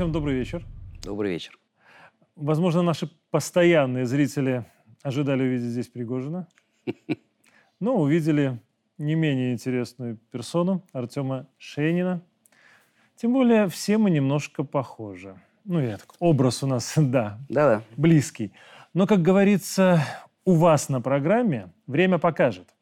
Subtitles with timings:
[0.00, 0.64] Артем, добрый вечер.
[1.02, 1.58] Добрый вечер.
[2.34, 4.64] Возможно, наши постоянные зрители
[5.02, 6.48] ожидали увидеть здесь Пригожина,
[7.80, 8.58] но увидели
[8.96, 12.22] не менее интересную персону Артема Шейнина.
[13.16, 15.38] Тем более все мы немножко похожи.
[15.66, 17.82] Ну, я так, образ у нас, да, Да-да.
[17.98, 18.54] близкий.
[18.94, 20.02] Но, как говорится,
[20.46, 22.74] у вас на программе время покажет.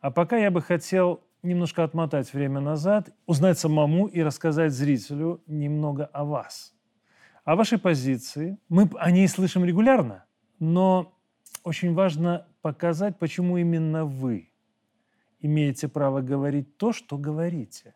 [0.00, 6.06] А пока я бы хотел немножко отмотать время назад, узнать самому и рассказать зрителю немного
[6.06, 6.74] о вас.
[7.44, 8.58] О вашей позиции.
[8.68, 10.24] Мы о ней слышим регулярно,
[10.58, 11.18] но
[11.64, 14.52] очень важно показать, почему именно вы
[15.40, 17.94] имеете право говорить то, что говорите.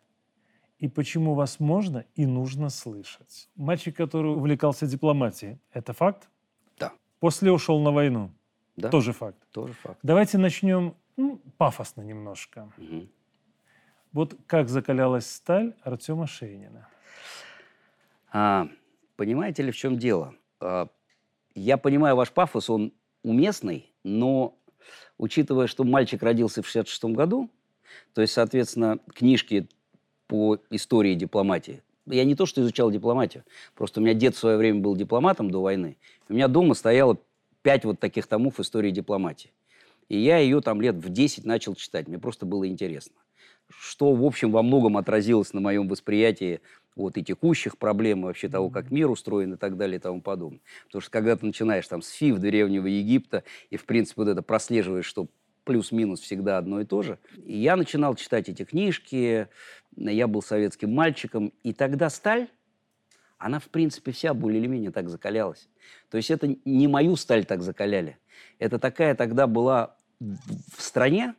[0.79, 3.49] И почему вас можно и нужно слышать.
[3.57, 6.29] Мальчик, который увлекался дипломатией, это факт?
[6.79, 6.93] Да.
[7.19, 8.31] После ушел на войну.
[8.77, 8.91] Да.
[8.91, 9.39] Тоже факт.
[9.53, 9.99] Тоже факт.
[10.03, 12.71] Давайте начнем ну, пафосно немножко.
[12.77, 13.09] Мгм.
[14.17, 16.89] Вот как закалялась сталь Артема Шейнина.
[18.33, 18.67] А,
[19.17, 20.35] понимаете ли, в чем дело?
[20.59, 20.89] А,
[21.55, 24.57] я понимаю ваш пафос, он уместный, но
[25.19, 27.51] учитывая, что мальчик родился в 66 году,
[28.15, 29.69] то есть, соответственно, книжки
[30.29, 31.83] по истории дипломатии.
[32.07, 33.45] Я не то, что изучал дипломатию,
[33.75, 35.99] просто у меня дед в свое время был дипломатом до войны.
[36.31, 37.19] У меня дома стояло
[37.61, 39.53] пять вот таких томов истории дипломатии.
[40.09, 42.09] И я ее там лет в 10 начал читать.
[42.09, 43.17] Мне просто было интересно.
[43.69, 46.61] Что, в общем, во многом отразилось на моем восприятии
[46.95, 50.23] вот и текущих проблем, и вообще того, как мир устроен и так далее и тому
[50.23, 50.61] подобное.
[50.87, 54.43] Потому что когда ты начинаешь там с Фив древнего Египта, и, в принципе, вот это
[54.43, 55.29] прослеживаешь, что
[55.65, 57.19] плюс-минус всегда одно и то же.
[57.45, 59.49] И я начинал читать эти книжки,
[59.97, 62.49] я был советским мальчиком, и тогда сталь,
[63.37, 65.69] она, в принципе, вся более или менее так закалялась.
[66.09, 68.17] То есть это не мою сталь так закаляли.
[68.59, 70.37] Это такая тогда была в
[70.77, 71.35] в стране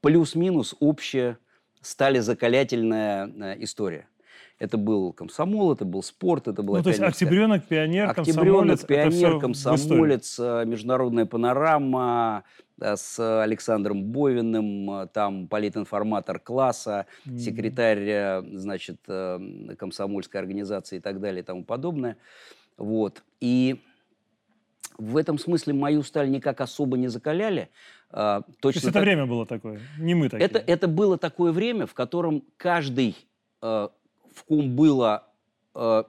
[0.00, 1.38] плюс-минус общая
[1.82, 4.08] сталезакалятельная э, история.
[4.58, 8.84] Это был комсомол, это был спорт, это была Ну, то есть октябренок, пионер, Октябренок, комсомолец.
[8.84, 12.42] пионер, комсомолец, э, международная панорама
[12.80, 17.38] э, с Александром Бовиным, там политинформатор класса, М.
[17.38, 19.00] секретарь, значит,
[19.78, 22.16] комсомольской организации и так далее и тому подобное.
[22.76, 23.22] Вот.
[23.40, 23.80] И
[24.98, 27.70] в этом смысле мою сталь никак особо не закаляли.
[28.10, 30.44] То Точно есть это так- время было такое, не мы такие.
[30.46, 33.14] это, это было такое время, в котором каждый,
[33.60, 33.88] э,
[34.34, 35.26] в ком было,
[35.74, 36.04] э,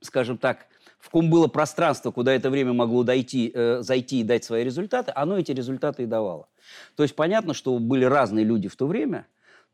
[0.00, 0.66] скажем так,
[0.98, 5.12] в ком было пространство, куда это время могло дойти, э, зайти и дать свои результаты,
[5.14, 6.48] оно эти результаты и давало.
[6.96, 9.26] То есть понятно, что были разные люди в то время,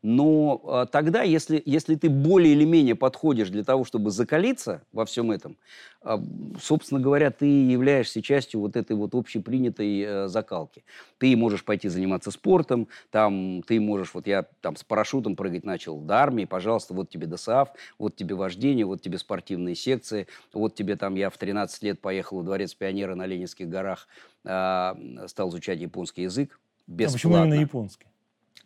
[0.07, 5.03] но э, тогда, если, если ты более или менее подходишь для того, чтобы закалиться во
[5.03, 5.57] всем этом,
[6.03, 6.17] э,
[6.61, 10.83] собственно говоря, ты являешься частью вот этой вот общепринятой э, закалки.
[11.17, 15.97] Ты можешь пойти заниматься спортом, там ты можешь, вот я там с парашютом прыгать начал
[15.99, 20.97] до армии, пожалуйста, вот тебе ДСАФ, вот тебе вождение, вот тебе спортивные секции, вот тебе
[20.97, 24.07] там я в 13 лет поехал в Дворец пионера на Ленинских горах,
[24.43, 24.95] а,
[25.25, 27.13] стал изучать японский язык А бесплатно.
[27.13, 28.05] почему именно японский?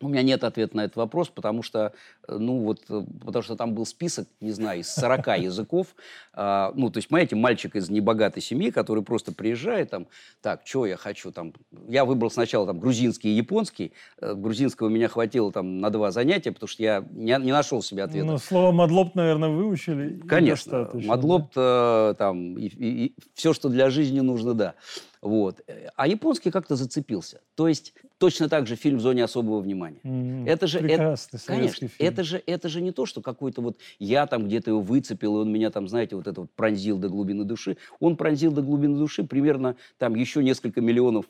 [0.00, 1.92] У меня нет ответа на этот вопрос, потому что,
[2.26, 5.88] э, ну вот, э, потому что там был список, не знаю, из 40 языков.
[6.32, 10.06] А, Ну, то есть, понимаете, мальчик из небогатой семьи, который просто приезжает там,
[10.40, 11.52] так, что я хочу там.
[11.88, 13.92] Я выбрал сначала там грузинский и японский.
[14.20, 18.04] Э, Грузинского меня хватило там на два занятия, потому что я не, не нашел себе
[18.04, 18.26] ответа.
[18.26, 20.14] Ну, слово «мадлоп», наверное, выучили.
[20.14, 24.74] и Конечно, Мадлоп э, там и, все, что для жизни нужно, да.
[25.22, 25.60] Вот.
[25.96, 27.42] А японский как-то зацепился.
[27.54, 30.00] То есть точно так же фильм в зоне особого внимания.
[30.02, 32.08] М, Это же, это- прекрасный советский конечно, фильм.
[32.12, 35.40] это же, это же не то, что какой-то вот я там где-то его выцепил, и
[35.42, 37.76] он меня там, знаете, вот это вот пронзил до глубины души.
[37.98, 41.26] Он пронзил до глубины души примерно там еще несколько миллионов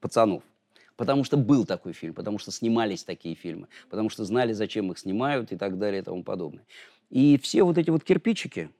[0.00, 0.42] пацанов.
[0.96, 4.98] Потому что был такой фильм, потому что снимались такие фильмы, потому что знали, зачем их
[4.98, 6.64] снимают и так далее и тому подобное.
[7.10, 8.70] И все вот эти вот кирпичики,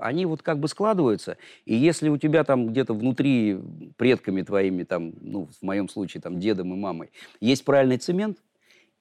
[0.00, 1.36] они вот как бы складываются.
[1.64, 3.58] И если у тебя там где-то внутри
[3.96, 7.10] предками твоими, там, ну, в моем случае, там, дедом и мамой,
[7.40, 8.38] есть правильный цемент,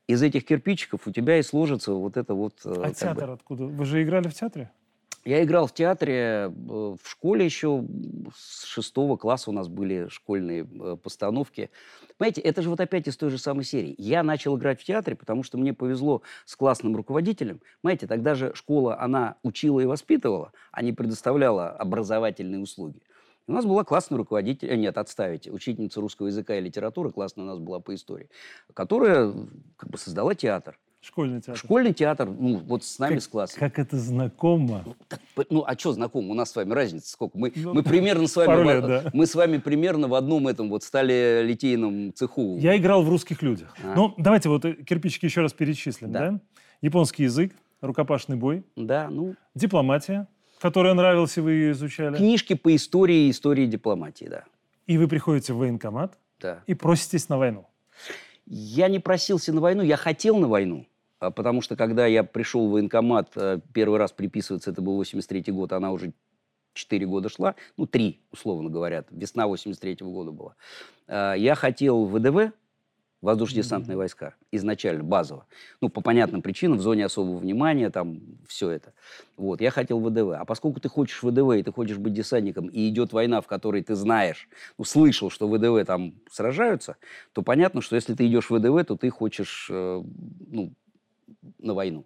[0.08, 2.54] из этих кирпичиков у тебя и сложится вот это вот...
[2.64, 3.66] э, А как бы- театр откуда?
[3.66, 4.72] Вы же играли в театре?
[5.26, 7.84] Я играл в театре, э, в школе еще
[8.38, 11.72] с шестого класса у нас были школьные э, постановки.
[12.18, 13.96] Понимаете, это же вот опять из той же самой серии.
[13.98, 17.60] Я начал играть в театре, потому что мне повезло с классным руководителем.
[17.82, 23.02] Понимаете, тогда же школа, она учила и воспитывала, а не предоставляла образовательные услуги.
[23.48, 27.48] У нас была классная руководитель, э, нет, отставить, учительница русского языка и литературы, классная у
[27.48, 28.30] нас была по истории,
[28.76, 29.34] которая
[29.76, 30.78] как бы создала театр.
[31.06, 31.58] Школьный театр.
[31.58, 33.60] Школьный театр, ну, вот с нами, Как- с классом.
[33.60, 34.84] Как это знакомо.
[35.08, 36.32] Так, п- ну, а что знаком?
[36.32, 37.38] У нас с вами разница сколько?
[37.38, 38.48] Мы, Ну, мы примерно с вами...
[38.48, 39.10] пару в- лет, да.
[39.14, 42.58] Мы с вами примерно в одном этом вот стали литейном цеху.
[42.58, 43.76] Я играл в «Русских людях».
[43.84, 43.94] А.
[43.96, 46.32] Ну, давайте вот э, кирпичики еще раз перечислим, да?
[46.32, 46.40] Да.
[46.82, 50.28] Японский язык, рукопашный бой, Да, ну, дипломатия,
[50.60, 52.18] которая нравилась, и вы ее изучали.
[52.18, 54.44] книжки по истории и истории дипломатии, да.
[54.88, 56.64] И вы приходите в военкомат да.
[56.66, 57.68] и проситесь на войну.
[58.48, 60.86] Я не просился на войну, я хотел на войну.
[61.20, 65.52] А Потому что когда я пришел в военкомат, э, первый раз приписываться, это был 83
[65.52, 66.14] год, она уже
[66.74, 70.56] 4 года шла, ну, 3, условно говоря, весна 83 года была.
[71.08, 72.52] А, Я хотел ВДВ,
[73.22, 75.48] воздушно-десантные войска, изначально, базово.
[75.82, 78.94] Ну, по понятным причинам, в зоне особого внимания, там, все это.
[79.36, 80.34] Вот, я хотел ВДВ.
[80.38, 83.82] А поскольку ты хочешь ВДВ, и ты хочешь быть десантником, и идет война, в которой
[83.82, 84.48] ты знаешь,
[84.78, 86.98] ну, слышал, что ВДВ там сражаются,
[87.34, 90.04] то понятно, что если ты идешь в ВДВ, то ты хочешь, э,
[90.48, 90.74] ну,
[91.60, 92.06] на войну.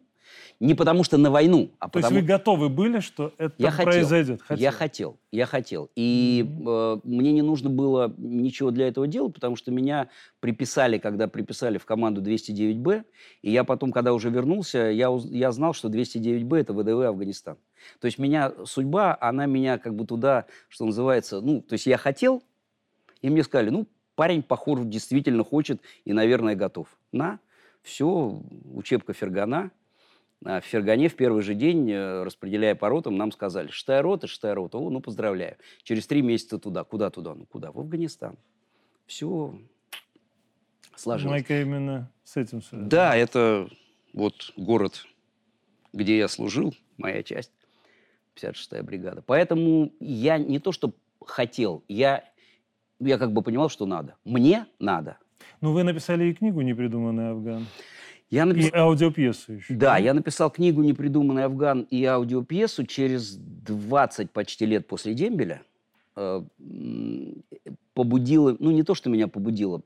[0.59, 3.71] Не потому что на войну, а То есть потому вы готовы были, что это я
[3.71, 3.91] хотел.
[3.91, 4.41] произойдет?
[4.49, 5.89] Я хотел, я хотел.
[5.95, 10.09] И э, мне не нужно было ничего для этого делать, потому что меня
[10.39, 13.05] приписали, когда приписали в команду 209Б,
[13.41, 17.57] и я потом, когда уже вернулся, я, я знал, что 209Б– это ВДВ Афганистан.
[17.99, 21.97] То есть меня, судьба, она меня как бы туда, что называется, ну, то есть я
[21.97, 22.43] хотел,
[23.21, 26.87] и мне сказали, ну, парень, похоже, действительно хочет и, наверное, готов.
[27.13, 27.39] На,
[27.81, 28.41] все,
[28.73, 29.71] учебка Фергана.
[30.45, 34.27] А В Фергане в первый же день, э, распределяя по ротам, нам сказали, шестая рота,
[34.27, 35.57] шестая рота, о, ну, поздравляю.
[35.83, 36.83] Через три месяца туда.
[36.85, 37.35] Куда туда?
[37.35, 37.71] Ну, куда?
[37.71, 38.37] В Афганистан.
[39.05, 39.53] Все
[40.95, 41.31] сложилось.
[41.31, 42.89] Майка именно с этим связано.
[42.89, 43.67] Да, это
[44.13, 45.05] вот город,
[45.91, 47.51] где я служил, моя часть,
[48.35, 49.21] 56-я бригада.
[49.21, 50.93] Поэтому я не то, что
[51.25, 52.23] хотел, я,
[52.99, 54.15] я как бы понимал, что надо.
[54.23, 55.17] Мне надо.
[55.61, 57.65] Ну, вы написали и книгу «Непридуманный Афган»,
[58.29, 58.79] Я и написал...
[58.81, 59.73] аудиопьесу еще.
[59.73, 65.61] Да, я написал книгу «Непридуманный Афган» и аудиопьесу через 20 почти лет после дембеля.
[66.15, 66.41] Э,
[67.93, 69.81] Побудило, ну не то, что меня побудило,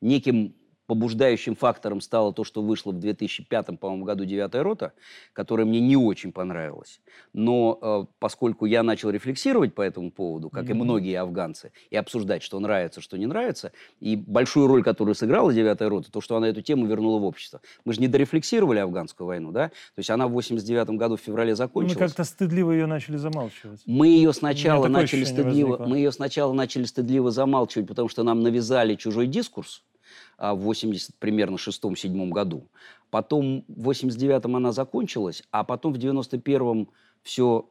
[0.00, 0.54] неким
[0.86, 4.92] побуждающим фактором стало то, что вышло в 2005, по-моему, году «Девятая рота»,
[5.32, 7.00] которая мне не очень понравилась.
[7.32, 10.84] Но э, поскольку я начал рефлексировать по этому поводу, как и Мгм.
[10.84, 15.88] многие афганцы, и обсуждать, что нравится, что не нравится, и большую роль, которую сыграла «Девятая
[15.88, 17.60] рота», то, что она эту тему вернула в общество.
[17.84, 19.68] Мы же не дорефлексировали афганскую войну, да?
[19.68, 21.98] То есть она в 89 году в феврале Ну, Мы закончилась.
[21.98, 23.80] как-то стыдливо ее начали замалчивать.
[23.86, 28.94] Мы ее сначала начали стыдливо, мы ее сначала начали стыдливо замалчивать, потому что нам навязали
[28.94, 29.82] чужой дискурс
[30.38, 32.68] в 80 примерно шестом седьмом году.
[33.10, 36.88] Потом в 89-м она закончилась, а потом в 91-м
[37.22, 37.68] все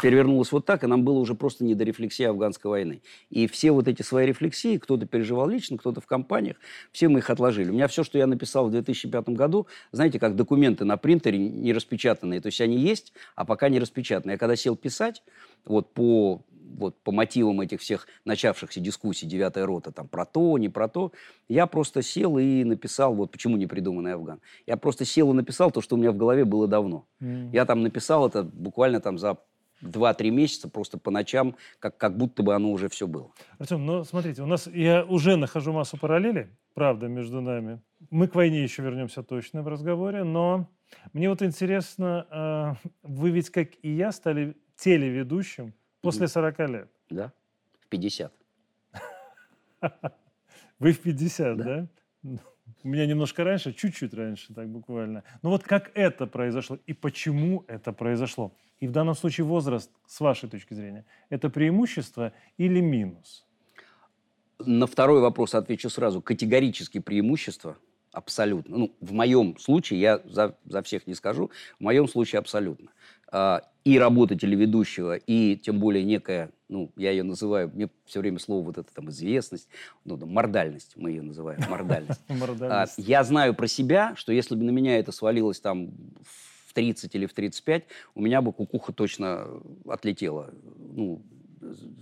[0.00, 3.02] перевернулось вот так, и нам было уже просто не до рефлексии афганской войны.
[3.30, 6.56] И все вот эти свои рефлексии, кто-то переживал лично, кто-то в компаниях,
[6.92, 7.70] все мы их отложили.
[7.70, 11.72] У меня все, что я написал в 2005 году, знаете, как документы на принтере не
[11.72, 12.40] распечатанные.
[12.40, 14.32] То есть они есть, а пока не распечатаны.
[14.32, 15.22] Я когда сел писать,
[15.64, 20.68] вот по, вот по мотивам этих всех начавшихся дискуссий «Девятая рота», там, про то, не
[20.68, 21.12] про то,
[21.48, 24.40] я просто сел и написал, вот почему не придуманный Афган.
[24.66, 27.06] Я просто сел и написал то, что у меня в голове было давно.
[27.20, 27.50] М.
[27.52, 29.38] Я там написал это буквально там за
[29.82, 33.30] 2-3 месяца, просто по ночам, как, как будто бы оно уже все было.
[33.58, 37.80] Артем, ну смотрите, у нас я уже нахожу массу параллелей, правда, между нами.
[38.10, 40.68] Мы к войне еще вернемся точно в разговоре, но
[41.12, 46.88] мне вот интересно, а, вы ведь, как и я, стали телеведущим после 40 лет.
[47.10, 47.32] Да?
[47.80, 48.32] В 50.
[50.78, 51.64] Вы в 50, Да.
[51.64, 51.88] да?
[52.82, 55.22] У меня немножко раньше, чуть-чуть раньше, так буквально.
[55.42, 58.52] Ну вот как это произошло и почему это произошло?
[58.80, 63.46] И в данном случае возраст, с вашей точки зрения, это преимущество или минус?
[64.58, 66.22] На второй вопрос отвечу сразу.
[66.22, 67.76] Категорически преимущество
[68.14, 68.76] абсолютно.
[68.78, 72.90] Ну, в моем случае, я за, за всех не скажу, в моем случае абсолютно.
[73.30, 78.38] А, и работа телеведущего, и тем более некая, ну, я ее называю, мне все время
[78.38, 79.68] слово вот это там известность,
[80.04, 82.20] ну, да, мордальность мы ее называем, мордальность.
[82.28, 82.94] А, Мордальность.
[82.96, 85.90] я знаю про себя, что если бы на меня это свалилось там
[86.22, 89.48] в 30 или в 35, у меня бы кукуха точно
[89.86, 90.50] отлетела.
[90.76, 91.22] Ну,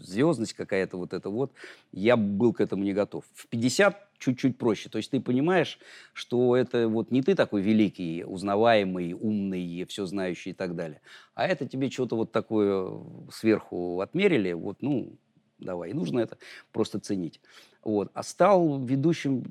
[0.01, 1.53] звездность какая-то вот это вот.
[1.93, 3.25] Я был к этому не готов.
[3.35, 4.89] В 50 чуть-чуть проще.
[4.89, 5.79] То есть ты понимаешь,
[6.13, 11.01] что это вот не ты такой великий, узнаваемый, умный, все знающий и так далее,
[11.35, 13.01] а это тебе что-то вот такое
[13.33, 15.17] сверху отмерили, вот, ну,
[15.59, 15.93] давай.
[15.93, 16.39] Нужно это
[16.73, 17.41] просто ценить.
[17.83, 18.11] Вот.
[18.15, 19.45] А стал ведущим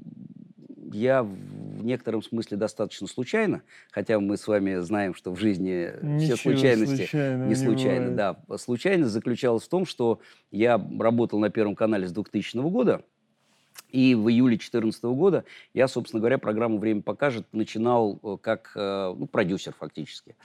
[0.93, 6.35] я в некотором смысле достаточно случайно, хотя мы с вами знаем, что в жизни Ничего
[6.35, 8.15] все случайности не бывает.
[8.15, 8.57] да.
[8.57, 10.19] Случайность заключалась в том, что
[10.51, 13.03] я работал на Первом канале с 2000 года,
[13.91, 15.43] и в июле 2014 года
[15.73, 20.35] я, собственно говоря, программу «Время покажет» начинал э, как э, ну, продюсер фактически.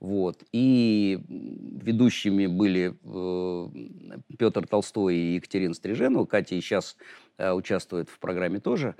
[0.00, 0.42] Вот.
[0.52, 6.26] И ведущими были э, Петр Толстой и Екатерина Стриженова.
[6.26, 6.96] Катя и сейчас
[7.38, 8.94] участвует в программе тоже.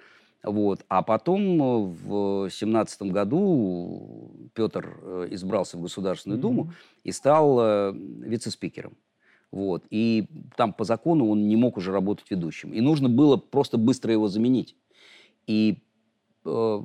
[0.46, 0.84] Вот.
[0.88, 6.72] А потом э, в семнадцатом году Петр э, избрался в Государственную Думу Мгм.
[7.02, 8.96] и стал э, вице-спикером.
[9.50, 9.82] Вот.
[9.90, 12.72] И там по закону он не мог уже работать ведущим.
[12.72, 14.76] И нужно было просто быстро его заменить.
[15.48, 15.78] И
[16.44, 16.82] э,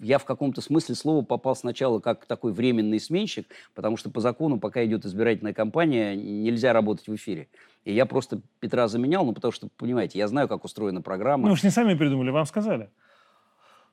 [0.00, 4.58] я в каком-то смысле слова попал сначала как такой временный сменщик, потому что по закону,
[4.58, 7.48] пока идет избирательная кампания, нельзя работать в эфире.
[7.84, 11.44] И я просто Петра заменял, ну, потому что, понимаете, я знаю, как устроена программа.
[11.44, 12.90] Ну, вы же не сами придумали, вам сказали.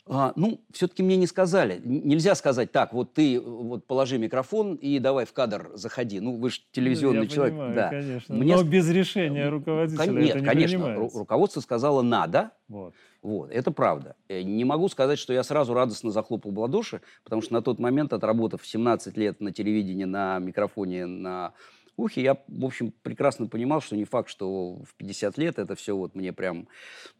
[0.10, 1.82] А, ну, все-таки мне не сказали.
[1.84, 6.22] Нельзя сказать, так, вот ты вот положи микрофон и давай в кадр заходи.
[6.22, 7.54] Ну, вы же телевизионный Я человек.
[7.56, 7.90] понимаю, да.
[7.90, 8.36] конечно.
[8.36, 12.94] Мне Но без решения руководителя Кон- это Нет, не конечно, ру- руководство сказало «надо», Вот.
[13.28, 14.16] Вот, это правда.
[14.30, 17.78] Э, Не могу сказать, что я сразу радостно захлопал в ладоши, потому что на тот
[17.78, 21.52] момент, отработав 17 лет на телевидении, на микрофоне, на
[21.98, 25.94] ухе, я, в общем, прекрасно понимал, что не факт, что в 50 лет это все
[25.94, 26.70] вот мне прям...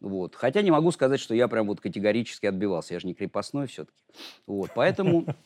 [0.00, 0.34] Вот.
[0.34, 2.94] Хотя не могу сказать, что я прям вот категорически отбивался.
[2.94, 3.98] Я же не крепостной все-таки.
[4.46, 4.70] Вот.
[4.74, 5.26] Поэтому...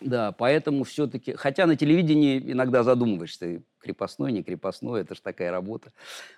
[0.00, 1.32] Да, поэтому все-таки...
[1.32, 5.92] Хотя на телевидении иногда задумываешься, крепостной, не крепостной, это же такая работа.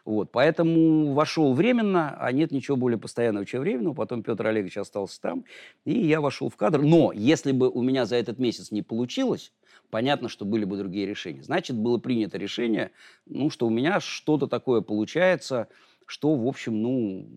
[0.05, 3.95] Вот, поэтому вошел временно, а нет ничего более постоянного, чем временного.
[3.95, 5.45] Потом Петр Олегович остался там,
[5.85, 6.81] и я вошел в кадр.
[6.83, 9.53] Но если бы у меня за этот месяц не получилось,
[9.91, 11.43] понятно, что были бы другие решения.
[11.43, 12.93] Значит, было принято решение,
[13.27, 15.69] ну, что у меня что-то такое получается,
[16.07, 17.29] что, в общем, ну,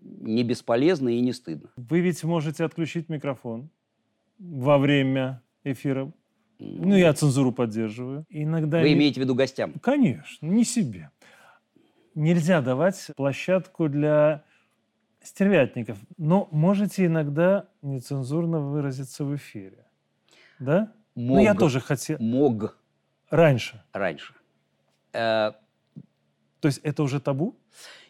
[0.00, 1.70] не бесполезно и не стыдно.
[1.76, 3.70] Вы ведь можете отключить микрофон
[4.38, 6.12] во время эфира.
[6.64, 8.24] Ну, я цензуру поддерживаю.
[8.30, 8.80] Иногда...
[8.80, 9.74] Вы не- имеете в виду гостям?
[9.80, 11.10] Конечно, не себе.
[12.14, 14.44] Нельзя давать площадку для
[15.22, 19.86] стервятников, но можете иногда нецензурно выразиться в эфире.
[20.58, 20.92] Да?
[21.14, 22.18] Мог, Ну, я тоже хотел...
[22.20, 22.76] мог
[23.30, 23.82] Раньше.
[23.92, 24.34] раньше.
[25.12, 25.52] Э,
[26.60, 27.56] То есть это уже табу?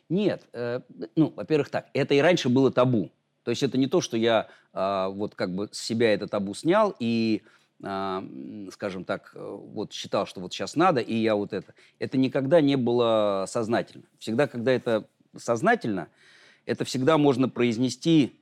[0.09, 0.81] Нет, э,
[1.17, 3.11] ну, во-первых, так, это и раньше было табу.
[3.45, 6.55] То есть это не то, что я а, вот как бы с себя это табу
[6.55, 7.43] снял и,
[7.83, 11.75] скажем так, э, вот считал, что вот сейчас надо, и я вот это.
[11.99, 14.05] Это никогда не было сознательно.
[14.19, 16.09] Всегда, когда это сознательно,
[16.65, 18.39] это всегда можно произнести...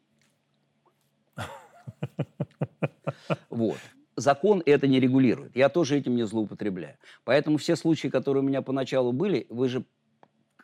[3.49, 3.79] Вот.
[4.17, 5.57] Закон это не регулирует.
[5.57, 6.97] Я тоже этим не злоупотребляю.
[7.25, 9.85] Поэтому все случаи, которые у меня поначалу были, вы же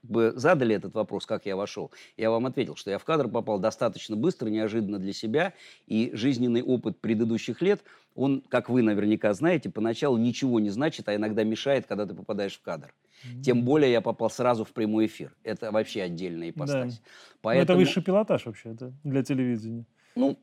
[0.03, 1.91] бы задали этот вопрос, как я вошел.
[2.17, 5.55] Я вам ответил, что я в кадр попал достаточно быстро, неожиданно для себя.
[5.87, 7.83] И жизненный опыт предыдущих лет,
[8.15, 12.57] он, как вы наверняка знаете, поначалу ничего не значит, а иногда мешает, когда ты попадаешь
[12.57, 12.95] в кадр.
[13.43, 15.35] Тем более я попал сразу в прямой эфир.
[15.43, 17.01] Это вообще отдельная ипостась.
[17.43, 19.87] Ну, Это высший пилотаж вообще да, для телевидения.
[20.15, 20.39] ну,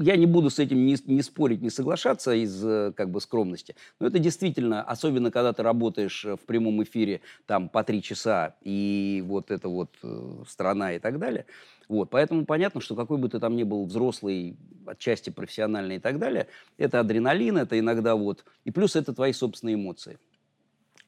[0.00, 3.76] я не буду с этим ни, ни спорить, ни соглашаться из э, как бы скромности.
[3.98, 8.56] Но это действительно, особенно когда ты работаешь э, в прямом эфире там по три часа
[8.62, 11.44] и вот это вот э, страна и так далее.
[11.88, 16.18] Вот, поэтому понятно, что какой бы ты там ни был взрослый, отчасти профессиональный и так
[16.18, 16.46] далее,
[16.78, 20.18] это адреналин, это иногда вот, и плюс это твои собственные эмоции.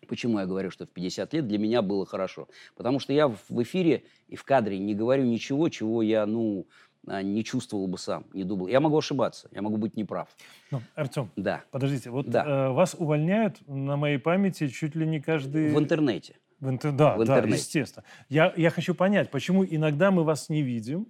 [0.09, 2.49] Почему я говорю, что в 50 лет для меня было хорошо?
[2.77, 6.67] Потому что я в эфире и в кадре не говорю ничего, чего я, ну,
[7.07, 8.69] не чувствовал бы сам, не думал.
[8.69, 10.29] Я могу ошибаться, я могу быть неправ.
[10.71, 11.63] Ну, Артем, Да.
[11.71, 12.45] подождите, вот Да.
[12.47, 15.73] э, вас увольняют на моей памяти чуть ли не каждый...
[15.75, 16.37] В интернете.
[16.61, 17.59] В интер- Да, В да, интернете.
[17.59, 18.05] естественно.
[18.29, 21.09] Я, я хочу понять, почему иногда мы вас не видим,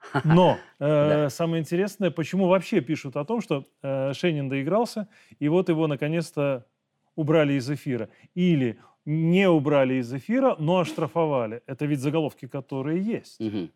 [0.24, 0.86] но э,
[1.24, 1.30] Да.
[1.30, 6.64] самое интересное, почему вообще пишут о том, что э, Шенин доигрался, и вот его наконец-то
[7.14, 8.08] убрали из эфира.
[8.34, 11.62] Или не убрали из эфира, но оштрафовали.
[11.66, 13.40] Это ведь заголовки, которые есть.
[13.40, 13.70] Мгм.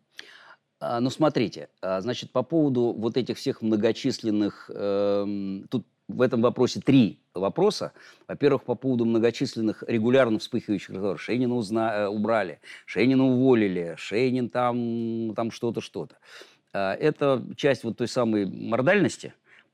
[0.85, 4.69] А, ну, смотрите, а, значит, по поводу вот этих всех многочисленных...
[4.73, 7.93] эм, тут в этом вопросе три вопроса.
[8.27, 11.21] Во-первых, по поводу многочисленных регулярно вспыхивающих разговоров.
[11.21, 16.17] Шейнина узна- э, убрали, Шейнина уволили, Шейнин там, там что-то, что-то.
[16.73, 19.33] А, Это часть вот той самой мордальности,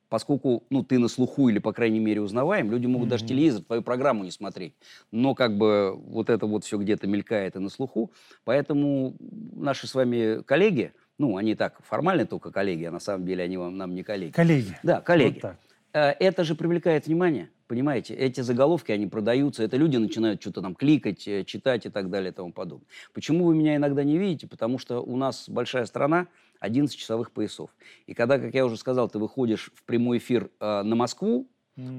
[0.10, 3.30] поскольку ну, ты на слуху или, по крайней мере, узнаваем, люди могут даже Мгм.
[3.30, 4.74] телевизор, твою программу не смотреть.
[5.12, 8.12] Но как бы вот это вот все где-то мелькает и на слуху.
[8.44, 9.16] Поэтому
[9.56, 13.58] наши с вами коллеги, ну, они так формально только коллеги, а на самом деле они
[13.58, 14.32] вам, нам не коллеги.
[14.32, 14.78] Коллеги.
[14.84, 15.34] Да, коллеги.
[15.36, 15.58] Вот так.
[15.94, 18.14] Э, Это же привлекает внимание, понимаете?
[18.14, 22.32] Эти заголовки, они продаются, это люди начинают что-то там кликать, э, читать и так далее
[22.32, 22.88] и тому подобное.
[23.14, 24.48] Почему вы меня иногда не видите?
[24.48, 26.28] Потому что у нас большая страна,
[26.60, 27.70] 11 часовых поясов.
[28.08, 31.48] И когда, как я уже сказал, ты выходишь в прямой эфир э, на Москву,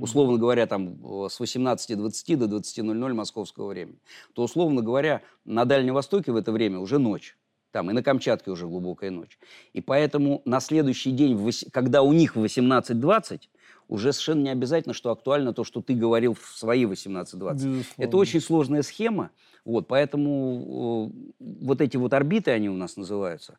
[0.01, 3.99] условно говоря, там э, с 18.20 до 20.00 московского времени,
[4.35, 7.37] то, условно говоря, на Дальнем Востоке в это время уже ночь.
[7.73, 9.39] Там и на Камчатке уже глубокая ночь.
[9.73, 11.39] И поэтому на следующий день,
[11.73, 13.43] когда у них в 18.20,
[13.89, 17.55] уже совершенно не обязательно, что актуально то, что ты говорил в свои 18.20.
[17.55, 17.85] Безусловно.
[17.97, 19.31] Это очень сложная схема.
[19.65, 23.59] Вот, поэтому э, вот эти вот орбиты, они у нас называются,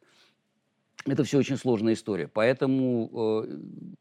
[1.06, 2.28] это все очень сложная история.
[2.28, 3.58] Поэтому э,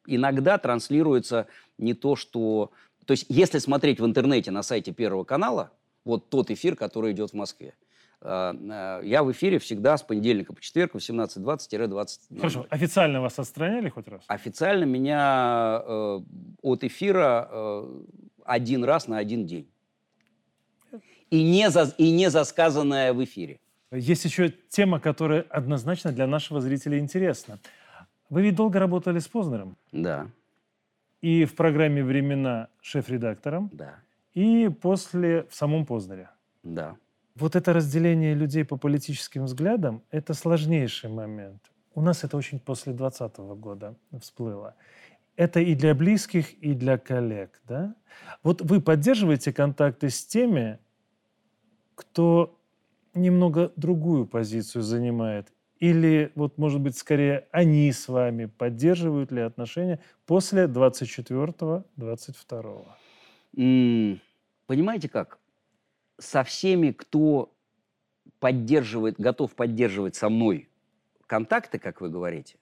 [0.07, 1.47] иногда транслируется
[1.78, 2.73] не то, что...
[3.07, 5.73] То есть если смотреть в интернете на сайте Первого канала,
[6.04, 7.75] вот тот эфир, который идет в Москве,
[8.21, 12.19] э, э, я в эфире всегда с понедельника по четверг 18.20-20.
[12.37, 12.66] Хорошо.
[12.71, 14.23] Официально вас отстраняли хоть раз?
[14.26, 16.21] Официально меня э,
[16.62, 18.02] от эфира э,
[18.45, 19.71] один раз на один день.
[21.30, 23.61] И не, за, и не за сказанное в эфире.
[23.92, 27.59] Есть еще тема, которая однозначно для нашего зрителя интересна.
[28.28, 29.76] Вы ведь долго работали с Познером.
[29.90, 30.28] Да,
[31.20, 33.97] И в программе «Времена» шеф-редактором, да,
[34.35, 36.30] и после в самом Познере.
[36.62, 36.97] да.
[37.37, 41.62] Вот это разделение людей по политическим взглядам– это сложнейший момент.
[41.94, 44.75] У нас это очень после 2020 года всплыло.
[45.37, 47.61] Это и для близких, и для коллег.
[47.66, 47.94] Да?
[48.42, 50.78] Вот вы поддерживаете контакты с теми,
[51.94, 52.60] кто
[53.14, 55.52] немного другую позицию занимает?
[55.79, 62.97] Или, вот, может быть, скорее они с вами поддерживают ли отношения после 24-22?
[63.57, 64.21] М,
[64.67, 65.38] Понимаете как?
[66.19, 67.53] Со всеми, кто
[68.38, 70.68] поддерживает, готов поддерживать со мной
[71.27, 72.57] контакты, как вы говорите,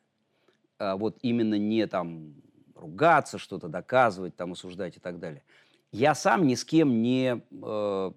[0.79, 2.35] а, вот именно не там
[2.75, 5.43] ругаться, что-то доказывать, там осуждать и так далее.
[5.91, 8.13] Я сам ни с кем не э,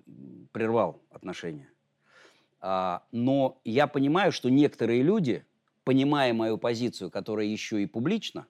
[0.51, 1.69] прервал отношения.
[2.61, 5.43] А, но я понимаю, что некоторые люди,
[5.83, 8.45] понимая мою позицию, которая еще и публична,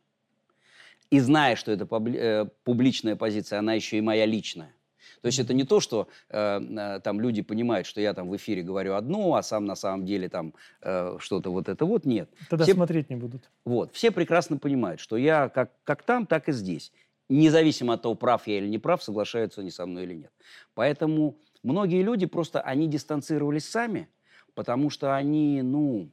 [1.10, 4.74] и зная, что это э, публичная позиция, она еще и моя личная.
[5.22, 8.64] То есть это не то, что э, там люди понимают, что я там в эфире
[8.64, 12.06] говорю одно, а сам на самом деле там э, что-то вот это вот.
[12.06, 12.30] Нет.
[12.50, 13.50] Тогда Все- смотреть не будут.
[13.66, 13.94] Вот.
[13.94, 16.92] Все прекрасно понимают, что я как, как там, так и здесь.
[17.30, 20.32] Независимо от того, прав я или не прав, соглашаются они со мной или нет.
[20.74, 24.10] Поэтому многие люди просто, они дистанцировались сами,
[24.54, 26.10] потому что они, ну,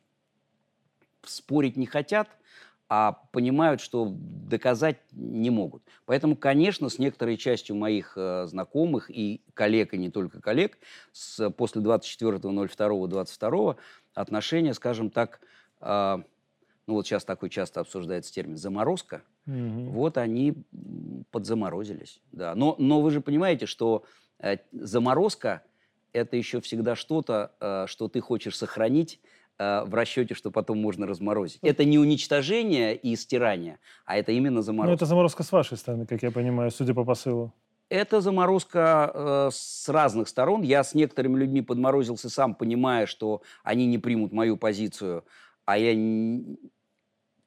[1.24, 2.28] спорить не хотят,
[2.88, 5.82] а понимают, что доказать не могут.
[6.06, 10.78] Поэтому, конечно, с некоторой частью моих э, знакомых и коллег, и не только коллег,
[11.12, 13.76] с, после 24.02.22
[14.14, 15.40] отношения, скажем так,
[15.80, 16.22] э,
[16.87, 19.90] ну вот сейчас такой часто обсуждается термин «заморозка», Мгм.
[19.90, 20.54] вот они
[21.30, 22.20] подзаморозились.
[22.32, 22.54] Да.
[22.54, 24.04] Но, но вы же понимаете, что
[24.72, 25.62] заморозка–
[26.12, 29.20] это еще всегда что-то, э, что ты хочешь сохранить
[29.59, 31.59] э, в расчете, что потом можно разморозить.
[31.62, 34.94] Это не уничтожение и стирание, а это именно Ну, заморозка.
[34.94, 37.53] это заморозка с вашей стороны, как я понимаю, судя по посылу.
[37.90, 40.62] Это заморозка э, с разных сторон.
[40.62, 45.24] Я с некоторыми людьми подморозился сам, понимая, что они не примут мою позицию,
[45.64, 45.92] а я...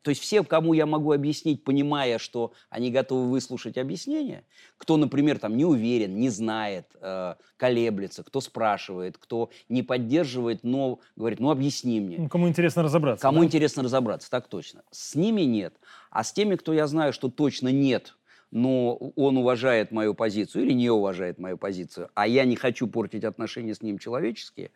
[0.01, 4.43] То есть все, кому я могу объяснить, понимая, что они готовы выслушать объяснение,
[4.77, 10.99] кто, например, там не уверен, не знает, э, колеблется, кто спрашивает, кто не поддерживает, но
[11.15, 12.17] говорит, ну объясни мне.
[12.17, 13.21] Ну, Кому интересно разобраться.
[13.21, 13.45] Кому да?
[13.45, 14.83] интересно разобраться, так точно.
[14.91, 15.75] С ними нет.
[16.09, 18.15] А с теми, кто я знаю, что точно нет,
[18.49, 23.23] но он уважает мою позицию или не уважает мою позицию, а я не хочу портить
[23.23, 24.71] отношения с ним человеческие,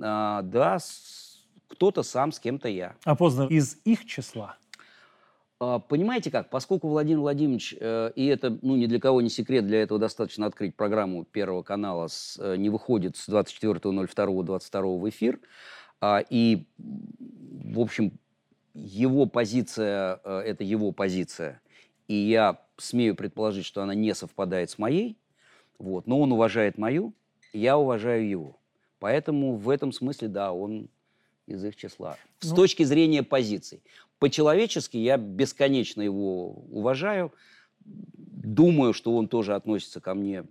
[0.00, 0.78] а, да,
[1.68, 2.96] кто-то сам, с кем-то я.
[3.04, 4.56] А поздно из их числа.
[5.60, 6.48] А, Понимаете как?
[6.48, 10.46] Поскольку Владимир Владимирович, э, и это ну, ни для кого не секрет, для этого достаточно
[10.46, 15.38] открыть программу Первого канала, с, э, не выходит с 24.02.22 в эфир,
[16.00, 18.18] а, и, в общем,
[18.72, 21.60] его позиция э,– это его позиция,
[22.08, 25.18] и я смею предположить, что она не совпадает с моей,
[25.78, 27.12] вот, но он уважает мою,
[27.52, 28.58] я уважаю его.
[28.98, 30.88] Поэтому в этом смысле, да, он
[31.50, 32.16] из их числа.
[32.40, 33.82] С Ну- точки зрения позиций.
[34.18, 37.32] По-человечески я бесконечно его уважаю.
[37.84, 40.44] Думаю, что он тоже относится ко мне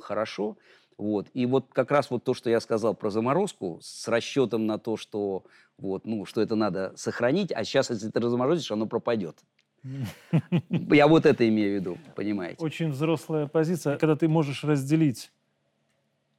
[0.00, 0.56] хорошо.
[0.98, 1.28] Вот.
[1.34, 4.96] И вот как раз вот то, что я сказал про заморозку, с расчетом на то,
[4.96, 5.44] что,
[5.78, 9.38] вот, ну, что это надо сохранить, а сейчас, если ты разморозишь, оно пропадет.
[10.70, 12.64] Я вот это имею в виду, понимаете?
[12.64, 15.30] Очень взрослая позиция, когда ты можешь разделить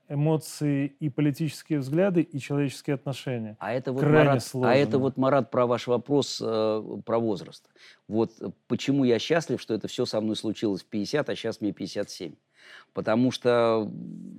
[0.09, 3.57] эмоции и политические взгляды, и человеческие отношения.
[3.59, 4.71] А это вот, Крайне Марат, сложно.
[4.71, 7.69] а это вот, Марат, про ваш вопрос э, про возраст.
[8.07, 11.61] Вот э, почему я счастлив, что это все со мной случилось в 50, а сейчас
[11.61, 12.33] мне 57.
[12.93, 13.91] Потому что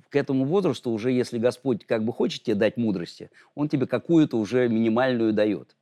[0.09, 4.38] к этому возрасту уже, если Господь как бы хочет тебе дать мудрости, Он тебе какую-то
[4.38, 5.76] уже минимальную дает.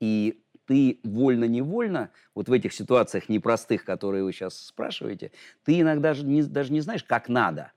[0.00, 5.32] И ты вольно-невольно, вот в этих ситуациях непростых, которые вы сейчас спрашиваете,
[5.64, 7.72] ты иногда же не, даже не знаешь, как надо,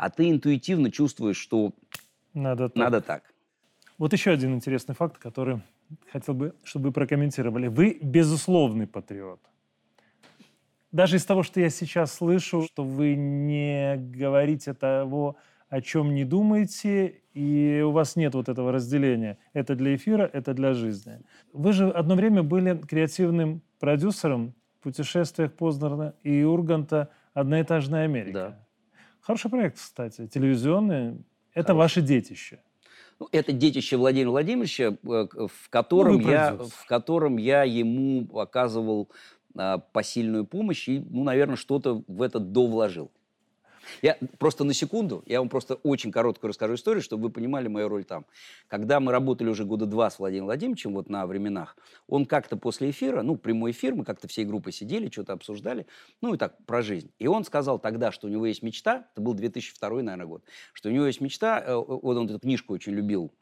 [0.00, 1.74] а ты интуитивно чувствуешь, что
[2.32, 2.76] Надо так.
[2.76, 3.22] надо так.
[3.98, 5.60] Вот еще один интересный факт, который
[6.10, 7.68] хотел бы, чтобы вы прокомментировали.
[7.68, 9.40] Вы безусловный патриот.
[10.90, 15.36] Даже из того, что я сейчас слышу, что вы не говорите того,
[15.68, 19.36] о чем не думаете, и у вас нет вот этого разделения.
[19.52, 21.20] Это для эфира, это для жизни.
[21.52, 28.32] Вы же одно время были креативным продюсером в путешествиях Познерна и Урганта «Одноэтажная Америка».
[28.32, 28.69] Да.
[29.20, 31.18] Хороший проект, кстати, телевизионный.
[31.54, 31.76] Это Хороший.
[31.76, 32.60] ваше детище.
[33.18, 39.10] Ну, это детище Владимира Владимировича, э, в котором, Ну, я, в котором я ему оказывал
[39.54, 43.10] а, посильную помощь и, ну, наверное, что-то в это довложил.
[44.02, 47.88] Я просто на секунду, я вам просто очень короткую расскажу историю, чтобы вы понимали мою
[47.88, 48.26] роль там.
[48.68, 51.76] Когда мы работали уже года два с Владимиром Владимировичем, вот на временах,
[52.08, 55.86] он как-то после эфира, ну, прямой эфир, мы как-то всей группой сидели, что-то обсуждали,
[56.20, 57.10] ну, и так, про жизнь.
[57.18, 60.88] И он сказал тогда, что у него есть мечта, это был 2002, наверное, год, что
[60.88, 63.32] у него есть мечта, э, вот он эту книжку очень любил,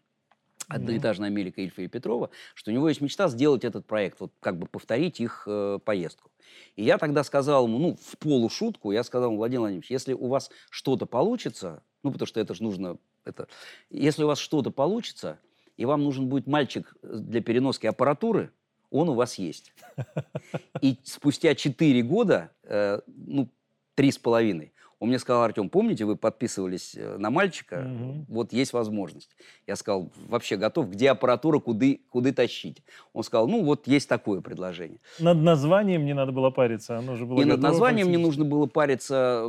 [0.68, 4.59] «Одноэтажная Америка» Ильфа и Петрова, что у него есть мечта сделать этот проект, вот как
[4.59, 6.31] бы повторить их э, поездку.
[6.76, 10.28] И я тогда сказал ему, ну, в полушутку, я сказал ему, Владимир Владимирович, если у
[10.28, 13.48] вас что-то получится, ну, потому что это же нужно, это,
[13.90, 15.38] если у вас что-то получится,
[15.76, 18.50] и вам нужен будет мальчик для переноски аппаратуры,
[18.90, 19.72] он у вас есть.
[20.81, 23.48] И спустя 4 года, э, ну,
[23.94, 27.83] три с половиной, он мне сказал, Артем, помните, вы подписывались э, на мальчика?
[27.83, 28.27] Мгм.
[28.29, 29.31] Вот есть возможность.
[29.67, 32.83] Я сказал, вообще готов, где аппаратура, куды, куды тащить?
[33.13, 34.99] Он сказал, ну вот есть такое предложение.
[35.21, 38.67] Над названием не надо было париться, оно уже было И над названием не нужно было
[38.67, 39.47] париться,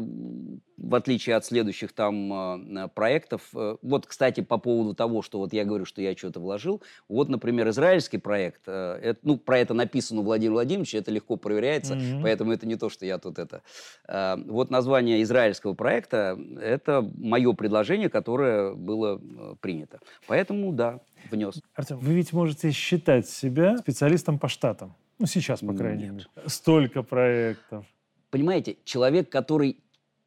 [0.78, 3.42] в отличие от следующих там э, проектов.
[3.56, 6.84] Э, Вот, кстати, по поводу того, что вот я говорю, что я что-то вложил.
[7.08, 8.68] Вот, например, израильский проект.
[8.68, 12.22] это- ну, про это написано у Владимира Владимировича, это легко проверяется, Мгм.
[12.22, 13.64] поэтому это не то, что я тут это...
[14.08, 15.39] Вот название израильского
[15.78, 20.00] проекта– это мое предложение, которое было э, принято.
[20.28, 21.00] Поэтому, да,
[21.32, 21.62] внес.
[21.76, 24.96] Артем, вы ведь можете считать себя специалистом по штатам.
[25.20, 26.12] Ну, сейчас, по крайней Нет.
[26.14, 26.26] мере.
[26.46, 27.86] Столько проектов.
[28.32, 29.78] Понимаете, человек, который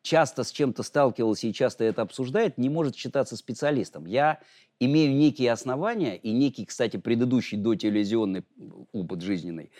[0.02, 4.04] часто с чем-то сталкивался и часто это обсуждает, не может считаться специалистом.
[4.06, 4.40] Я
[4.80, 8.44] имею некие основания и некий, кстати, предыдущий дотелевизионный
[8.92, 9.70] опыт жизненный,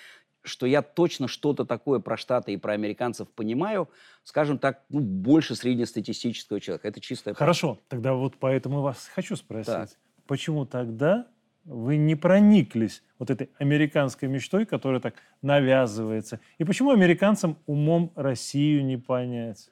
[0.43, 3.89] что я точно что-то такое про Штаты и про американцев понимаю,
[4.25, 6.89] скажем так, ну, больше среднестатистического человека.
[6.89, 7.39] Это чистая правда.
[7.39, 9.67] Хорошо, тогда вот поэтому вас хочу спросить.
[9.67, 9.91] Так.
[10.27, 11.29] Почему тогда
[11.65, 16.41] вы не прониклись вот этой американской мечтой, которая так навязывается?
[16.59, 19.71] И почему американцам умом Россию не понять?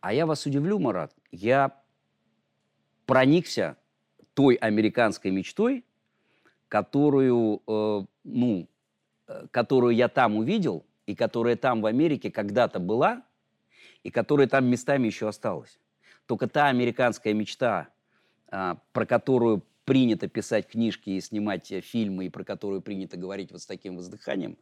[0.00, 1.80] А я вас удивлю, Марат, я
[3.06, 3.76] проникся
[4.34, 5.84] той американской мечтой,
[6.68, 8.68] которую, э, ну,
[9.50, 13.22] которую я там увидел, и которая там в Америке когда-то была,
[14.02, 15.78] и которая там местами еще осталась.
[16.26, 17.88] Только та американская мечта,
[18.48, 23.52] а, про которую принято писать книжки и снимать э, фильмы, и про которую принято говорить
[23.52, 24.58] вот с таким воздыханием,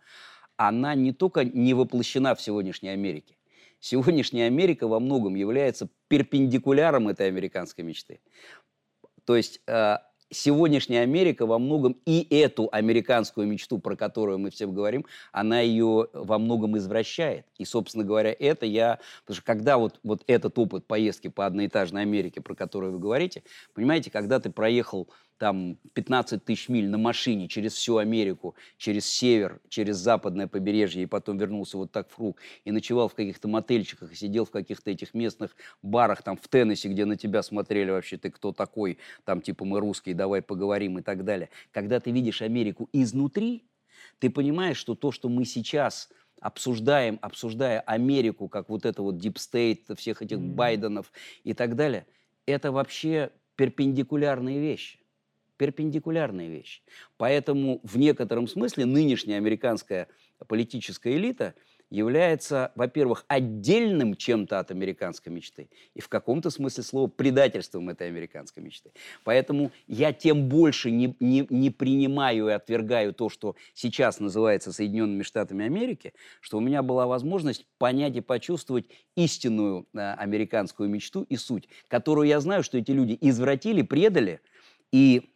[0.57, 3.37] она не только не воплощена в сегодняшней Америке.
[3.81, 8.21] Сегодняшняя Америка во многом является перпендикуляром этой американской мечты.
[9.25, 9.97] То есть э,
[10.35, 16.09] сегодняшняя Америка во многом и эту американскую мечту, про которую мы все говорим, она ее
[16.13, 17.47] во многом извращает.
[17.57, 18.99] И, собственно говоря, это я...
[19.23, 23.43] Потому что когда вот, вот этот опыт поездки по одноэтажной Америке, про которую вы говорите,
[23.75, 29.61] понимаете, когда ты проехал там 15 тысяч миль на машине через всю Америку, через север,
[29.69, 34.13] через западное побережье, и потом вернулся вот так в круг, и ночевал в каких-то мотельчиках,
[34.13, 38.17] и сидел в каких-то этих местных барах, там в Теннессе, где на тебя смотрели вообще,
[38.17, 41.51] ты кто такой, там типа мы русские, давай поговорим и так далее.
[41.73, 43.65] Когда ты видишь Америку изнутри,
[44.19, 49.97] ты понимаешь, что то, что мы сейчас обсуждаем, обсуждая Америку, как вот это вот state,
[49.97, 50.55] всех этих Мгм.
[50.55, 52.07] Байденов и так далее,
[52.47, 54.99] это вообще перпендикулярные вещи.
[55.57, 56.83] Перпендикулярные вещи.
[57.17, 60.09] Поэтому в некотором смысле нынешняя американская
[60.47, 61.55] политическая элита
[61.91, 68.63] является, во-первых, отдельным чем-то от американской мечты и в каком-то смысле слова предательством этой американской
[68.63, 68.91] мечты.
[69.23, 75.23] Поэтому я тем больше не, не, не принимаю и отвергаю то, что сейчас называется Соединенными
[75.23, 81.37] Штатами Америки, что у меня была возможность понять и почувствовать истинную э, американскую мечту и
[81.37, 84.41] суть, которую я знаю, что эти люди извратили, предали,
[84.91, 85.34] и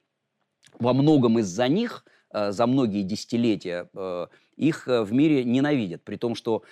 [0.79, 6.17] во многом из-за них э, за многие десятилетия э, их э, в мире ненавидят, при
[6.17, 6.63] том, что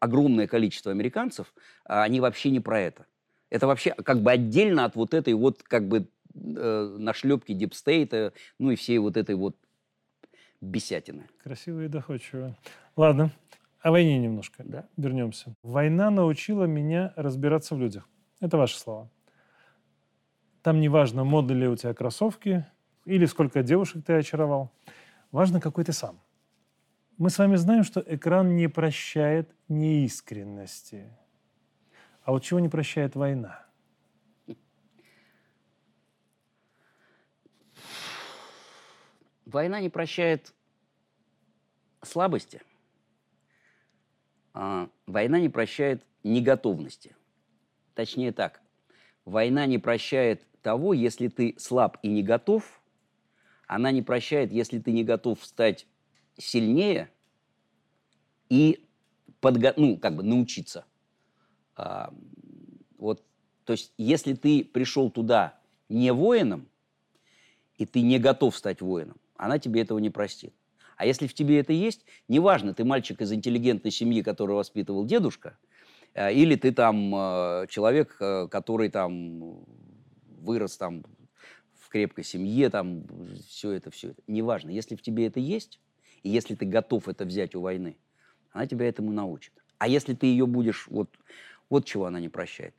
[0.00, 1.52] огромное количество американцев,
[1.84, 3.06] а, они вообще не про это.
[3.50, 8.76] Это вообще как бы отдельно от вот этой вот как бы нашлепки дипстейта, ну и
[8.76, 9.56] всей вот этой вот
[10.60, 11.26] бесятины.
[11.42, 12.56] Красиво и доходчиво.
[12.96, 13.32] Ладно,
[13.80, 14.62] о войне немножко.
[14.64, 14.88] Да.
[14.96, 15.54] Вернемся.
[15.62, 18.08] Война научила меня разбираться в людях.
[18.40, 19.10] Это ваши слова.
[20.62, 22.66] Там не важно, модны ли у тебя кроссовки
[23.08, 24.70] или сколько девушек ты очаровал.
[25.32, 26.20] Важно, какой ты сам.
[27.16, 31.04] Мы с вами знаем, что экран не прощает неискренности.
[32.22, 33.64] А вот чего не прощает война?
[39.46, 40.52] Война не прощает
[42.02, 42.60] слабости.
[44.52, 47.16] А война не прощает неготовности.
[47.94, 48.60] Точнее так,
[49.24, 52.74] война не прощает того, если ты слаб и не готов–
[53.68, 55.86] она не прощает, если ты не готов стать
[56.38, 57.10] сильнее
[58.48, 58.84] и
[59.40, 60.86] подго- ну, как бы научиться.
[61.76, 62.12] А,
[62.96, 63.22] вот,
[63.64, 66.66] то есть, если ты пришел туда не воином,
[67.76, 70.54] и ты не готов стать воином, она тебе этого не простит.
[70.96, 75.58] А если в тебе это есть, неважно, ты мальчик из интеллигентной семьи, который воспитывал дедушка,
[76.14, 79.64] э, или ты там э, человек, э, который там
[80.40, 81.04] вырос там
[81.88, 83.04] в крепкой семье, там
[83.48, 84.20] все это, все это.
[84.26, 85.80] Неважно, если в тебе это есть,
[86.22, 87.96] и если ты готов это взять у войны,
[88.52, 89.54] она тебя этому научит.
[89.78, 91.08] А если ты ее будешь, вот,
[91.70, 92.74] вот чего она не прощает.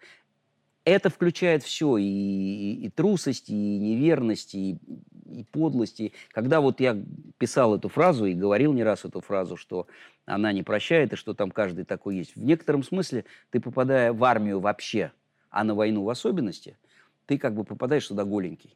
[0.85, 4.77] Это включает все, и, и, и трусость, и неверность, и,
[5.25, 5.99] и подлость.
[6.01, 6.95] И когда вот я
[7.39, 9.87] писал эту фразу и говорил не раз эту фразу, что
[10.25, 14.23] она не прощает, и что там каждый такой есть, в некотором смысле ты, попадая в
[14.23, 15.11] армию вообще,
[15.49, 16.77] а на войну в особенности,
[17.25, 18.75] ты как бы попадаешь туда голенький.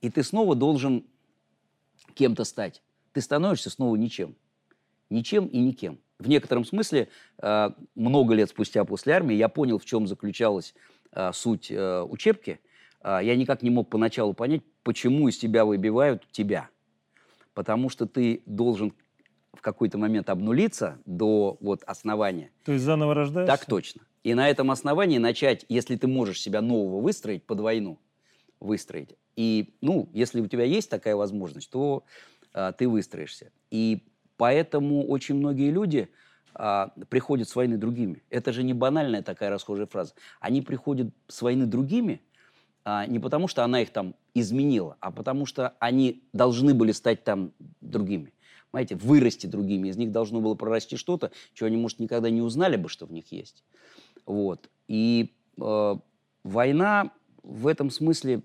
[0.00, 1.04] И ты снова должен
[2.14, 2.82] кем-то стать.
[3.12, 4.36] Ты становишься снова ничем.
[5.10, 5.98] Ничем и никем.
[6.18, 7.08] В некотором смысле,
[7.42, 10.74] э, много лет спустя после армии, я понял, в чем заключалась
[11.12, 12.60] э, суть э, учебки.
[13.04, 16.70] Я никак не мог поначалу понять, почему из тебя выбивают тебя.
[17.54, 18.94] Потому что ты должен
[19.52, 22.50] в какой-то момент обнулиться до вот основания.
[22.64, 23.56] То есть заново рождаешься?
[23.56, 24.02] Так точно.
[24.24, 28.00] И на этом основании начать, если ты можешь себя нового выстроить под войну,
[28.58, 29.14] выстроить.
[29.36, 32.04] И, ну, если у тебя есть такая возможность, то
[32.52, 33.52] а, ты выстроишься.
[33.70, 34.02] И
[34.36, 36.08] Поэтому очень многие люди
[36.54, 38.22] а, приходят с войны другими.
[38.30, 40.14] Это же не банальная такая расхожая фраза.
[40.40, 42.20] Они приходят с войны другими
[42.84, 47.24] а, не потому, что она их там изменила, а потому что они должны были стать
[47.24, 48.32] там другими.
[48.70, 49.88] Понимаете, вырасти другими.
[49.88, 53.12] Из них должно было прорасти что-то, чего они, может, никогда не узнали бы, что в
[53.12, 53.64] них есть.
[54.26, 54.68] Вот.
[54.86, 55.94] И э,
[56.44, 57.12] война
[57.46, 58.42] в этом смысле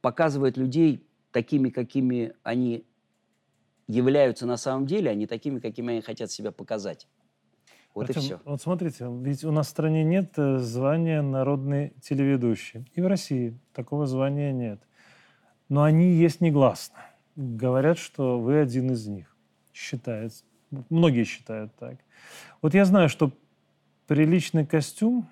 [0.00, 2.84] показывает людей такими, какими они
[3.88, 7.08] являются на самом деле, а не такими, какими они хотят себя показать.
[7.94, 8.40] Вот Артем, и все.
[8.44, 12.86] Вот смотрите, ведь у нас в стране нет э, звания народный телеведущий.
[12.94, 14.80] И в России такого звания нет.
[15.68, 16.98] Но они есть негласно.
[17.36, 19.36] Говорят, что вы один из них.
[19.74, 20.44] Считается.
[20.88, 21.98] Многие считают так.
[22.62, 23.30] Вот я знаю, что
[24.06, 25.28] приличный костюм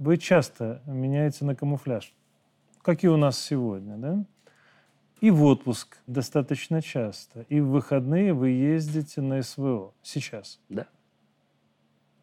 [0.00, 2.14] вы часто меняете на камуфляж.
[2.80, 4.24] Как и у нас сегодня, да?
[5.20, 7.42] И в отпуск достаточно часто.
[7.50, 9.92] И в выходные вы ездите на СВО.
[10.02, 10.58] Сейчас.
[10.70, 10.86] Да.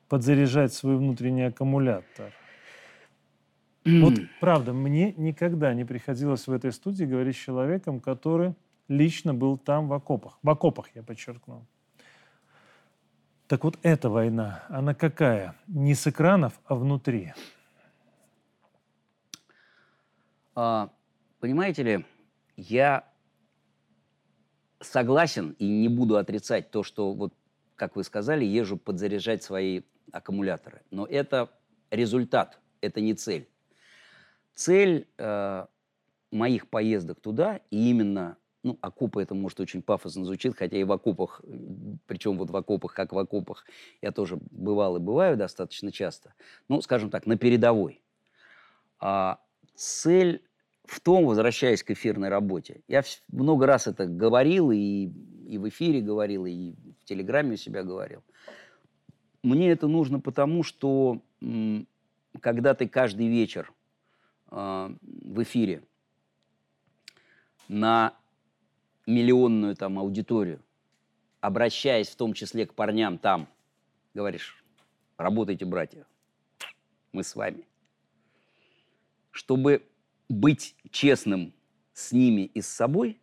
[0.09, 2.33] Подзаряжать свой внутренний аккумулятор.
[3.85, 8.55] Вот правда, мне никогда не приходилось в этой студии говорить с человеком, который
[8.87, 10.39] лично был там в окопах.
[10.41, 11.63] В окопах, я подчеркну.
[13.47, 15.55] Так вот, эта война, она какая?
[15.67, 17.33] Не с экранов, а внутри.
[20.59, 20.89] А,
[21.39, 22.05] понимаете ли,
[22.55, 23.07] я
[24.79, 27.31] согласен и не буду отрицать то, что, вот,
[27.75, 30.81] как вы сказали, езжу подзаряжать свои аккумуляторы.
[30.89, 31.51] Но это
[31.91, 33.47] результат, это не цель.
[34.55, 35.67] Цель э,
[36.31, 40.91] моих поездок туда, и именно, ну, окопы это может очень пафосно звучит, хотя и в
[40.91, 41.39] окопах,
[42.07, 43.63] причем вот в окопах, как в окопах,
[44.01, 46.33] я тоже бывал и бываю достаточно часто,
[46.67, 48.01] ну, скажем так, на передовой.
[48.99, 49.39] А
[49.75, 50.46] цель
[50.87, 55.09] в том, возвращаясь к эфирной работе, я много раз это говорил, и,
[55.45, 58.23] и в эфире говорил, и в Телеграме у себя говорил.
[59.43, 61.21] Мне это нужно потому, что
[62.41, 63.71] когда ты каждый вечер
[64.49, 65.83] э, в эфире
[67.67, 68.13] на
[69.05, 70.61] миллионную там аудиторию,
[71.41, 73.47] обращаясь в том числе к парням там,
[74.13, 74.63] говоришь,
[75.17, 76.05] работайте, братья,
[77.11, 77.67] мы с вами.
[79.31, 79.83] Чтобы
[80.29, 81.53] быть честным
[81.93, 83.19] с ними и с собой,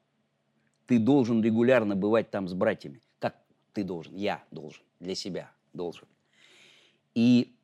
[0.87, 3.01] ты должен регулярно бывать там с братьями.
[3.19, 3.37] Как
[3.73, 4.15] ты должен?
[4.15, 4.83] Я должен.
[5.01, 6.07] Для себя должен.
[7.15, 7.55] И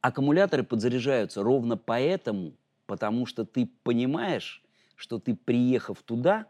[0.00, 2.54] аккумуляторы подзаряжаются ровно поэтому,
[2.86, 4.62] потому что ты понимаешь,
[4.96, 6.46] что ты, приехав туда,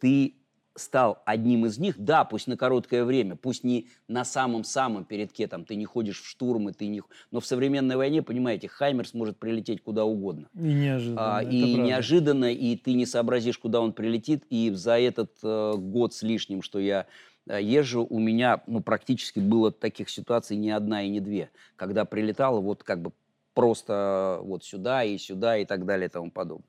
[0.00, 0.36] ты
[0.74, 5.64] стал одним из них, да, пусть на короткое время, пусть не на самом-самом передке, там,
[5.64, 7.02] ты не ходишь в штурмы, ты не...
[7.30, 10.48] но в современной войне, понимаете, Хаймерс может прилететь куда угодно.
[10.54, 11.36] И неожиданно.
[11.36, 11.88] А, и правда.
[11.88, 16.62] неожиданно, и ты не сообразишь, куда он прилетит, и за этот э, год с лишним,
[16.62, 17.06] что я
[17.46, 22.04] э, езжу, у меня, ну, практически было таких ситуаций не одна и не две, когда
[22.04, 23.12] прилетало вот как бы
[23.54, 26.68] просто вот сюда и сюда и так далее и тому подобное.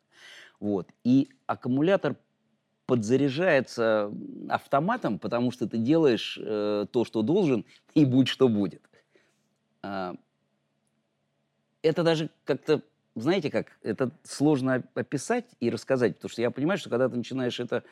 [0.59, 0.87] Вот.
[1.03, 2.15] И аккумулятор
[2.85, 4.11] подзаряжается
[4.49, 8.81] автоматом, потому что ты делаешь э, то, что должен, и будь что будет.
[9.81, 10.15] А,
[11.81, 12.81] это даже как-то,
[13.15, 17.59] знаете как, это сложно описать и рассказать, потому что я понимаю, что когда ты начинаешь
[17.59, 17.83] это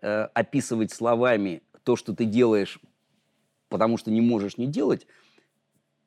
[0.00, 2.80] э, описывать словами, то, что ты делаешь,
[3.68, 5.06] потому что не можешь не делать,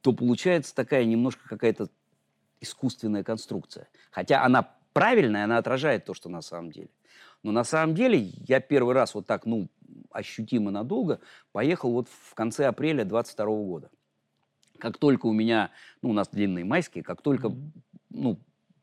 [0.02, 1.90] то получается такая немножко какая-то
[2.60, 3.88] искусственная конструкция.
[4.12, 6.90] Хотя она правильная, она отражает то, что на самом деле.
[7.44, 9.70] Но на самом деле я первый раз вот так, ну,
[10.12, 11.20] ощутимо надолго
[11.52, 13.90] поехал вот в конце апреля 22 года.
[14.78, 17.52] Как только у меня, ну, у нас длинные майские, как только,
[18.10, 18.40] ну,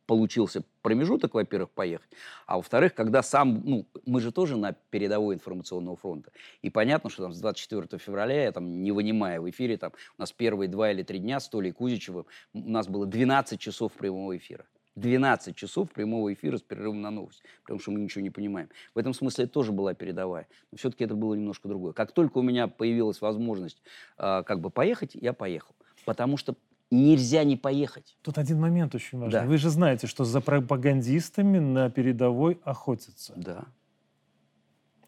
[0.06, 2.10] получился промежуток, во-первых, поехать,
[2.46, 7.24] а во-вторых, когда сам, ну, мы же тоже на передовой информационного фронта, и понятно, что
[7.24, 10.92] там с 24 февраля, я там не вынимая в эфире, там у нас первые два
[10.92, 14.64] или три дня с Толей Кузичевым, у нас было 12 часов прямого эфира.
[14.98, 18.68] 12 часов прямого эфира с перерывом на новость, потому что мы ничего не понимаем.
[18.94, 21.92] В этом смысле это тоже была передовая, но все-таки это было немножко другое.
[21.92, 23.82] Как только у меня появилась возможность
[24.18, 26.54] э, как бы поехать, я поехал, потому что
[26.90, 28.16] нельзя не поехать.
[28.22, 29.40] Тут один момент очень важный.
[29.40, 29.46] Да.
[29.46, 33.34] Вы же знаете, что за пропагандистами на передовой охотятся.
[33.36, 33.64] Да.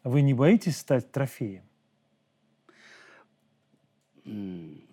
[0.03, 1.63] Вы не боитесь стать трофеем?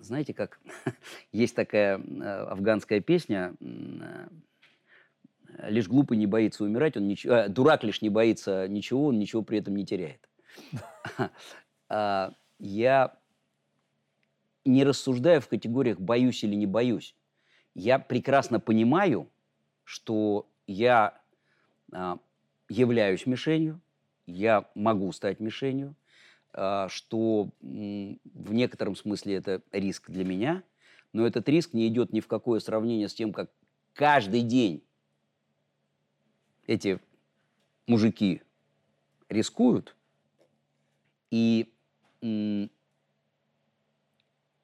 [0.00, 0.58] Знаете, как
[1.32, 4.28] есть такая э, афганская песня э,
[5.62, 9.42] «Лишь глупый не боится умирать, он ничего, э, дурак лишь не боится ничего, он ничего
[9.42, 10.28] при этом не теряет».
[11.90, 13.16] А, я
[14.66, 17.14] не рассуждаю в категориях «боюсь» или «не боюсь».
[17.74, 19.30] Я прекрасно понимаю,
[19.84, 21.18] что я
[21.92, 22.18] а,
[22.68, 23.80] являюсь мишенью,
[24.26, 25.94] я могу стать мишенью,
[26.52, 30.62] а, что в некотором смысле это риск для меня,
[31.12, 33.50] но этот риск не идет ни в какое сравнение с тем, как
[33.94, 34.82] каждый день
[36.68, 37.00] эти
[37.88, 38.42] мужики
[39.28, 39.96] рискуют,
[41.30, 41.72] и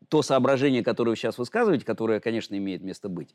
[0.08, 3.34] то соображение, которое вы сейчас высказываете, которое, конечно, имеет место быть,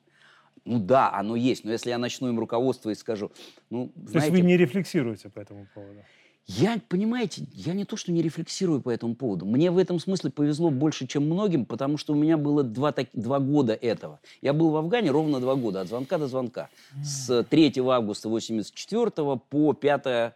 [0.65, 3.31] ну да, оно есть, но если я начну им руководствовать и скажу,
[3.69, 4.11] ну, знаете...
[4.11, 6.05] То есть вы не рефлексируете по этому поводу?
[6.45, 9.45] Я, понимаете, я не то, что не рефлексирую по этому поводу.
[9.45, 13.07] Мне в этом смысле повезло больше, чем многим, потому что у меня было два, так,
[13.13, 14.19] два года этого.
[14.41, 16.69] Я был в Афгане ровно два года, от звонка до звонка.
[17.03, 19.11] С 3 августа 84
[19.49, 20.33] по 5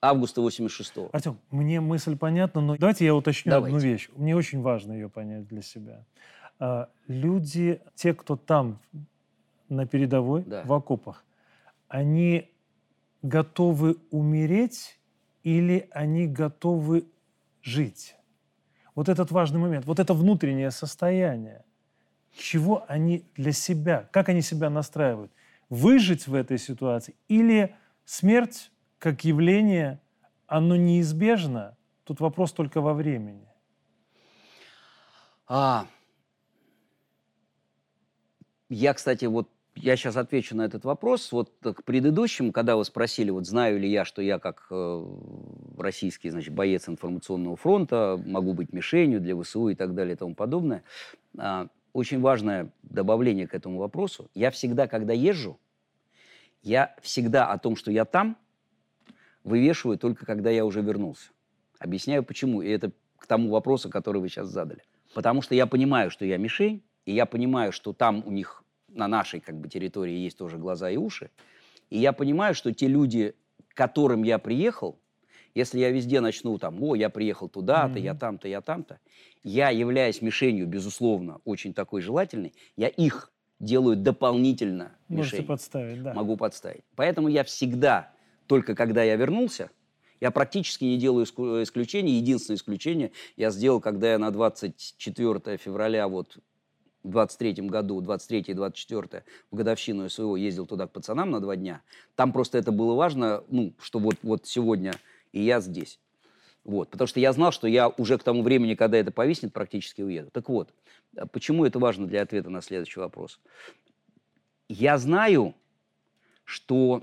[0.00, 1.10] августа 86-го.
[1.12, 3.76] Артем, мне мысль понятна, но давайте я уточню давайте.
[3.76, 4.08] одну вещь.
[4.16, 6.04] Мне очень важно ее понять для себя.
[6.58, 8.78] А, люди, те, кто там
[9.68, 10.62] на передовой, да.
[10.64, 11.24] в окопах,
[11.88, 12.48] они
[13.22, 14.98] готовы умереть
[15.42, 17.06] или они готовы
[17.62, 18.16] жить?
[18.94, 21.64] Вот этот важный момент, вот это внутреннее состояние.
[22.36, 25.32] Чего они для себя, как они себя настраивают?
[25.68, 30.00] Выжить в этой ситуации или смерть как явление,
[30.46, 31.76] оно неизбежно.
[32.04, 33.48] Тут вопрос только во времени.
[35.46, 35.86] А,
[38.68, 41.32] я, кстати, вот я сейчас отвечу на этот вопрос.
[41.32, 45.06] Вот к предыдущему, когда вы спросили, вот знаю ли я, что я как э,
[45.78, 50.34] российский, значит, боец информационного фронта могу быть мишенью для ВСУ и так далее и тому
[50.34, 50.82] подобное.
[51.38, 54.30] Э, очень важное добавление к этому вопросу.
[54.34, 55.58] Я всегда, когда езжу,
[56.62, 58.36] я всегда о том, что я там,
[59.42, 61.30] вывешиваю только когда я уже вернулся.
[61.78, 62.62] Объясняю почему.
[62.62, 64.82] И это к тому вопросу, который вы сейчас задали.
[65.14, 68.61] Потому что я понимаю, что я мишень, и я понимаю, что там у них
[68.94, 71.30] на нашей как бы, территории есть тоже глаза и уши.
[71.90, 73.34] И я понимаю, что те люди,
[73.68, 74.98] к которым я приехал,
[75.54, 78.02] если я везде начну там, о, я приехал туда-то, mm-hmm.
[78.02, 78.98] я там-то, я там-то,
[79.42, 83.30] я являюсь мишенью, безусловно, очень такой желательной, я их
[83.60, 86.14] делаю дополнительно Можете подставить, да.
[86.14, 86.84] Могу подставить.
[86.96, 88.12] Поэтому я всегда
[88.46, 89.70] только когда я вернулся,
[90.20, 92.12] я практически не делаю исключений.
[92.12, 96.38] Единственное исключение я сделал, когда я на 24 февраля вот
[97.02, 101.56] в 23 году, 23 и 24 в годовщину СВО ездил туда к пацанам на два
[101.56, 101.82] дня.
[102.14, 104.94] Там просто это было важно, ну, что вот, вот сегодня
[105.32, 105.98] и я здесь.
[106.64, 110.02] Вот, потому что я знал, что я уже к тому времени, когда это повиснет, практически
[110.02, 110.30] уеду.
[110.30, 110.72] Так вот,
[111.16, 113.40] а почему это важно для ответа на следующий вопрос?
[114.68, 115.54] Я знаю,
[116.44, 117.02] что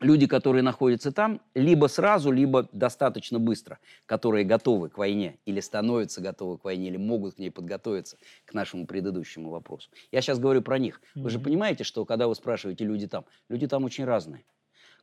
[0.00, 6.20] люди, которые находятся там, либо сразу, либо достаточно быстро, которые готовы к войне или становятся
[6.20, 9.90] готовы к войне, или могут к ней подготовиться, к нашему предыдущему вопросу.
[10.12, 11.00] Я сейчас говорю про них.
[11.00, 11.22] Mm-hmm.
[11.22, 14.44] Вы же понимаете, что когда вы спрашиваете люди там, люди там очень разные.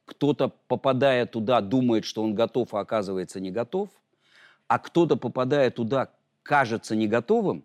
[0.06, 3.90] Кто-то, попадая туда, думает, что он готов, а оказывается не готов.
[4.68, 6.10] А кто-то, попадая туда,
[6.42, 7.64] кажется не готовым,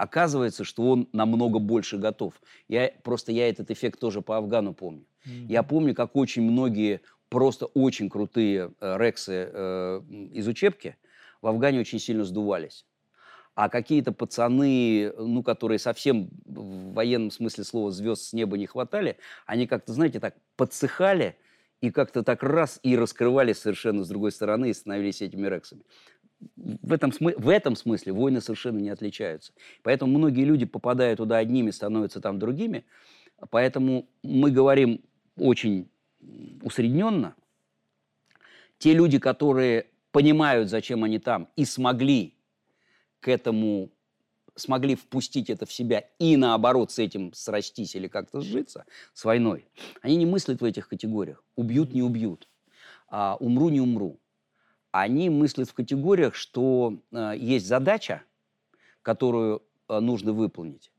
[0.00, 2.32] оказывается, что он намного больше готов.
[2.68, 5.04] Я, просто я этот эффект тоже по Афгану помню.
[5.26, 5.46] Mm-hmm.
[5.48, 10.00] Я помню, как очень многие просто очень крутые э, рексы э,
[10.32, 10.96] из учебки
[11.42, 12.86] в Афгане очень сильно сдувались.
[13.54, 19.18] А какие-то пацаны, ну, которые совсем в военном смысле слова звезд с неба не хватали,
[19.44, 21.36] они как-то, знаете, так подсыхали
[21.82, 25.82] и как-то так раз и раскрывались совершенно с другой стороны и становились этими рексами.
[26.56, 29.52] В этом, смы- в этом смысле войны совершенно не отличаются.
[29.82, 32.84] Поэтому многие люди, попадая туда одними, становятся там другими.
[33.50, 35.02] Поэтому мы говорим
[35.36, 35.88] очень
[36.62, 37.34] усредненно.
[38.78, 42.34] Те люди, которые понимают, зачем они там, и смогли
[43.20, 43.90] к этому,
[44.54, 49.66] смогли впустить это в себя и наоборот с этим срастись или как-то сжиться с войной,
[50.02, 51.42] они не мыслят в этих категориях.
[51.56, 52.48] Убьют, не убьют.
[53.08, 54.19] А, умру, не умру.
[54.92, 58.22] Они мыслят в категориях, что а, есть задача,
[59.02, 60.90] которую а, нужно выполнить.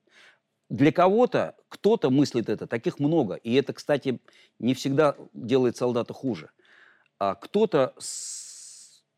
[0.69, 3.35] Для кого-то, кто-то мыслит это, таких много.
[3.35, 4.21] И это, кстати,
[4.59, 6.49] не всегда делает солдата хуже.
[7.19, 7.93] А кто-то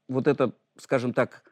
[0.07, 1.43] вот это, скажем так,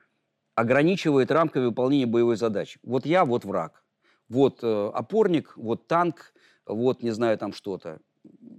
[0.56, 2.80] ограничивает рамками выполнения боевой задачи.
[2.84, 3.84] Вот я, вот враг.
[4.28, 6.34] Вот э, опорник, вот танк,
[6.66, 8.00] вот не знаю там что-то.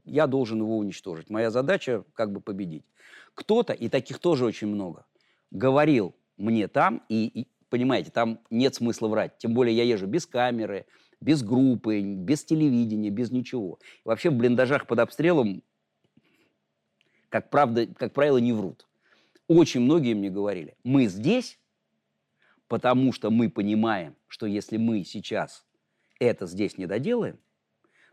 [0.04, 1.30] Я должен его уничтожить.
[1.30, 2.84] Моя задача как бы победить.
[3.34, 5.06] Кто-то, и таких тоже очень много,
[5.50, 9.38] говорил мне там, и, и понимаете, там нет смысла врать.
[9.38, 10.86] Тем более я езжу без камеры,
[11.20, 13.78] без группы, без телевидения, без ничего.
[14.04, 15.62] Вообще в блиндажах под обстрелом,
[17.28, 18.86] как, правда, как правило, не врут.
[19.48, 21.58] Очень многие мне говорили, мы здесь,
[22.68, 25.64] потому что мы понимаем, что если мы сейчас
[26.18, 27.38] это здесь не доделаем,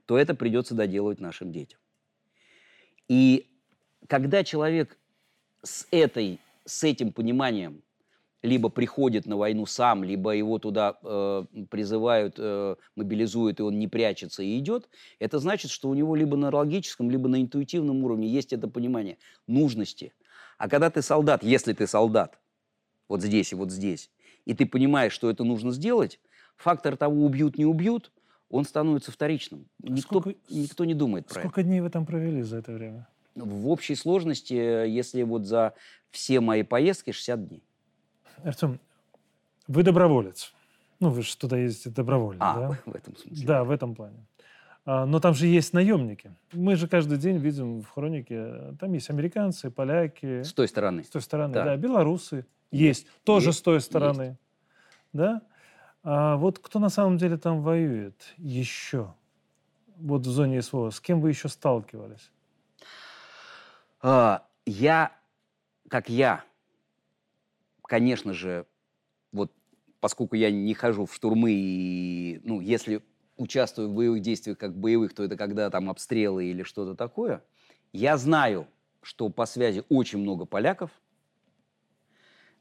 [0.05, 1.79] то это придется доделывать нашим детям.
[3.07, 3.49] И
[4.07, 4.98] когда человек
[5.63, 7.81] с, этой, с этим пониманием
[8.41, 13.87] либо приходит на войну сам, либо его туда э, призывают, э, мобилизуют, и он не
[13.87, 14.89] прячется и идет,
[15.19, 19.17] это значит, что у него либо на логическом, либо на интуитивном уровне есть это понимание
[19.47, 20.13] нужности.
[20.57, 22.39] А когда ты солдат, если ты солдат,
[23.09, 24.09] вот здесь и вот здесь,
[24.45, 26.19] и ты понимаешь, что это нужно сделать,
[26.55, 28.11] фактор того, убьют, не убьют,
[28.49, 29.67] он становится вторичным.
[29.83, 33.07] А Никто, сколько, никто не думает про сколько дней вы там провели за это время?
[33.45, 35.73] В общей сложности, если вот за
[36.11, 37.63] все мои поездки, 60 дней.
[38.43, 38.79] Артем,
[39.67, 40.53] вы доброволец.
[40.99, 42.77] Ну, вы же туда ездите добровольно, А, да?
[42.91, 43.45] в этом смысле.
[43.47, 44.25] Да, в этом плане.
[44.85, 46.31] А, Но там же есть наемники.
[46.51, 51.03] Мы же каждый день видим в хронике, там есть американцы, поляки, С той стороны.
[51.03, 51.63] с той стороны, Да.
[51.65, 54.37] да, белорусы есть, тоже Есть, с той стороны,
[55.13, 55.41] да.
[56.03, 59.13] А вот кто на самом деле там воюет еще,
[59.97, 62.31] вот в зоне СВО, с кем вы еще сталкивались?
[64.01, 65.11] А, я,
[65.89, 66.43] как я,
[67.83, 68.65] конечно же,
[69.31, 69.51] вот
[69.99, 73.01] поскольку я не хожу в штурмы, и, ну, если
[73.35, 77.43] участвую в боевых действиях как боевых, то это когда там обстрелы или что-то такое,
[77.91, 78.67] я знаю,
[79.01, 80.91] что по связи очень много поляков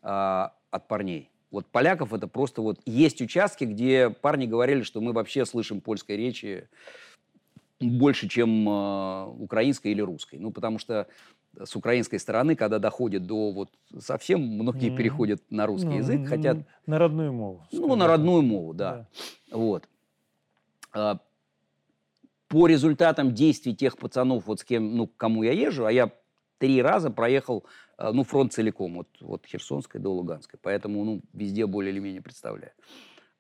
[0.03, 1.31] а, от парней.
[1.51, 2.81] Вот поляков это просто вот...
[2.85, 6.69] Есть участки, где парни говорили, что мы вообще слышим польской речи
[7.81, 10.37] больше, чем э, украинской или русской.
[10.39, 11.07] Ну, потому что
[11.63, 14.97] с украинской стороны, когда доходит до вот совсем, многие Мгм.
[14.97, 17.67] переходят на русский Ну, язык, хотят, На родную мову.
[17.73, 18.09] ну, скажем на так.
[18.09, 19.09] родную мову, да.
[19.51, 19.89] Вот.
[20.93, 21.19] А,
[22.49, 26.11] По результатам действий тех пацанов, вот с кем, ну, к кому я езжу, а я
[26.57, 27.67] три раза проехал,
[27.99, 32.23] а, ну, фронт целиком, от, от Херсонской до Луганской, поэтому, ну, везде более или менее
[32.23, 32.73] представляю.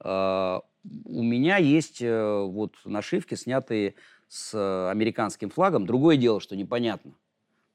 [0.00, 0.60] А,
[1.04, 3.94] У меня есть э, вот нашивки, снятые
[4.28, 5.86] с э, американским флагом.
[5.86, 7.14] Другое дело, что непонятно.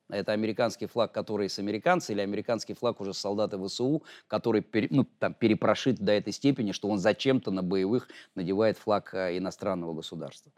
[0.09, 4.89] Это американский флаг, который с американца, или американский флаг уже с солдата ВСУ, который пере-
[4.91, 9.93] ну, там, перепрошит до этой степени, что он зачем-то на боевых надевает флаг э, иностранного
[9.93, 10.51] государства.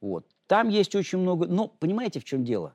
[0.00, 0.26] Вот.
[0.46, 1.46] Там есть очень много...
[1.46, 2.74] Но понимаете, в чем дело?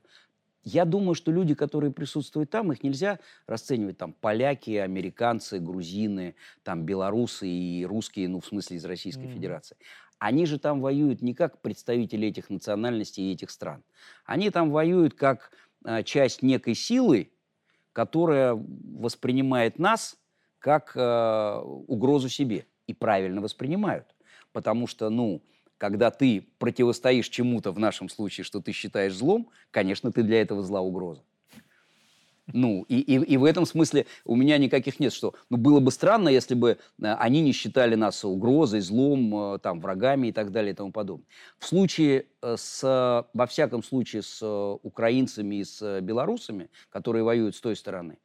[0.64, 6.84] Я думаю, что люди, которые присутствуют там, их нельзя расценивать там поляки, американцы, грузины, там
[6.84, 9.28] белорусы и русские, ну, в смысле из Российской Мгм.
[9.28, 9.76] Федерации.
[10.18, 13.84] Они же там воюют не как представители этих национальностей и этих стран.
[14.24, 15.52] Они там воюют как
[15.84, 17.32] а, часть некой силы,
[17.92, 20.16] которая воспринимает нас
[20.58, 22.66] как а, угрозу себе.
[22.86, 24.14] И правильно воспринимают.
[24.52, 25.42] Потому что, ну,
[25.84, 30.62] когда ты противостоишь чему-то, в нашем случае, что ты считаешь злом, конечно, ты для этого
[30.62, 31.20] зла угроза.
[32.46, 35.90] Ну, и, и, и в этом смысле у меня никаких нет, что, ну, было бы
[35.90, 40.52] странно, если бы э, они не считали нас угрозой, злом, э, там, врагами и так
[40.52, 41.26] далее и тому подобное.
[41.58, 44.42] В случае э, с, во всяком случае, с
[44.82, 48.16] украинцами и с белорусами, которые воюют с той стороны,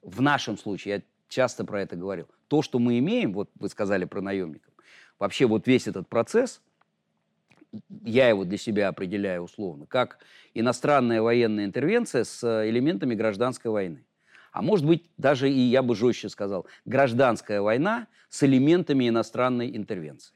[0.00, 4.06] в нашем случае, я часто про это говорил, то, что мы имеем, вот вы сказали
[4.06, 4.72] про наемников,
[5.18, 6.62] вообще вот весь этот процесс,
[8.04, 10.18] я его для себя определяю условно, как
[10.54, 14.04] иностранная военная интервенция с э, элементами гражданской войны.
[14.52, 20.34] А может быть, даже и я бы жестче сказал, гражданская война с элементами иностранной интервенции.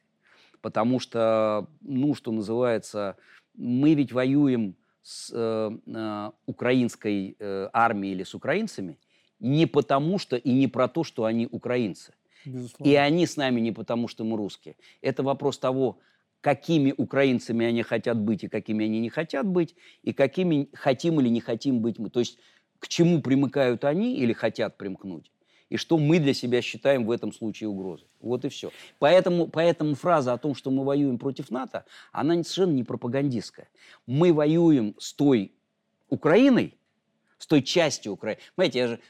[0.63, 3.17] Потому что, ну, что называется,
[3.55, 8.99] мы ведь воюем с э, э, украинской э, армией или с украинцами
[9.41, 12.13] не потому что и не про то, что они украинцы.
[12.45, 12.91] Безусловно.
[12.91, 14.77] И они с нами не потому, что мы русские.
[15.03, 15.99] Это вопрос того,
[16.47, 19.75] какими украинцами они хотят быть и какими они не хотят быть,
[20.05, 22.09] и какими хотим или не хотим быть мы.
[22.09, 22.39] То есть
[22.79, 25.33] к чему примыкают они или хотят примкнуть,
[25.71, 28.07] и что мы для себя считаем в этом случае угрозой.
[28.21, 28.71] Вот и все.
[29.01, 33.69] Поэтому, поэтому фраза о том, что мы воюем против НАТО, она совершенно не пропагандистская.
[34.07, 35.53] Мы воюем с той
[36.11, 36.79] Украиной,
[37.39, 38.41] с той частью Украины.
[38.55, 39.01] Понимаете, я же,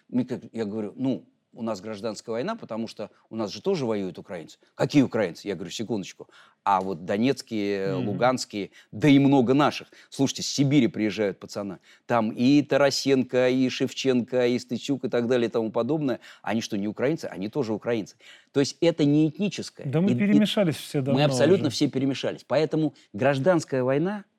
[0.55, 1.27] я говорю, ну,
[1.57, 4.59] у нас гражданская война, потому что у нас же тоже воюют украинцы.
[4.75, 5.49] Какие украинцы?
[5.49, 6.29] Я говорю, секундочку.
[6.65, 8.05] А вот донецкие, mm-hmm.
[8.05, 9.89] луганские, да и много наших.
[10.11, 11.79] Слушайте, с Сибири приезжают пацаны.
[12.07, 16.21] Там и Тарасенко, и Шевченко, и Стычук, и так далее, и тому подобное.
[16.43, 17.27] Они что, не украинцы?
[17.27, 18.17] Они тоже украинцы.
[18.53, 19.87] То есть это не этническое.
[19.87, 21.77] Да мы и, перемешались и, все давно Мы абсолютно уже.
[21.77, 22.45] все перемешались.
[22.47, 24.25] Поэтому гражданская война–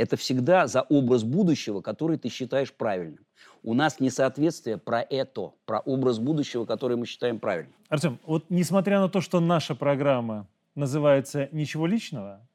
[0.00, 3.24] это всегда за образ будущего, который ты считаешь правильным
[3.62, 7.74] у нас несоответствие про это, про образ будущего, который мы считаем правильным.
[7.88, 12.46] Артем, вот несмотря на то, что наша программа называется «Ничего личного»,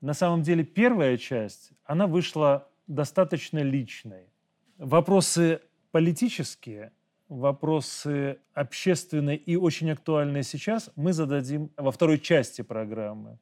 [0.00, 4.28] на самом деле первая часть, она вышла достаточно личной.
[4.76, 5.60] Вопросы
[5.92, 6.92] политические,
[7.28, 13.38] вопросы общественные и очень актуальные сейчас мы зададим во второй части программы.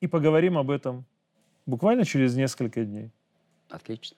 [0.00, 1.04] И поговорим об этом
[1.66, 3.10] буквально через несколько дней.
[3.68, 4.16] Отлично.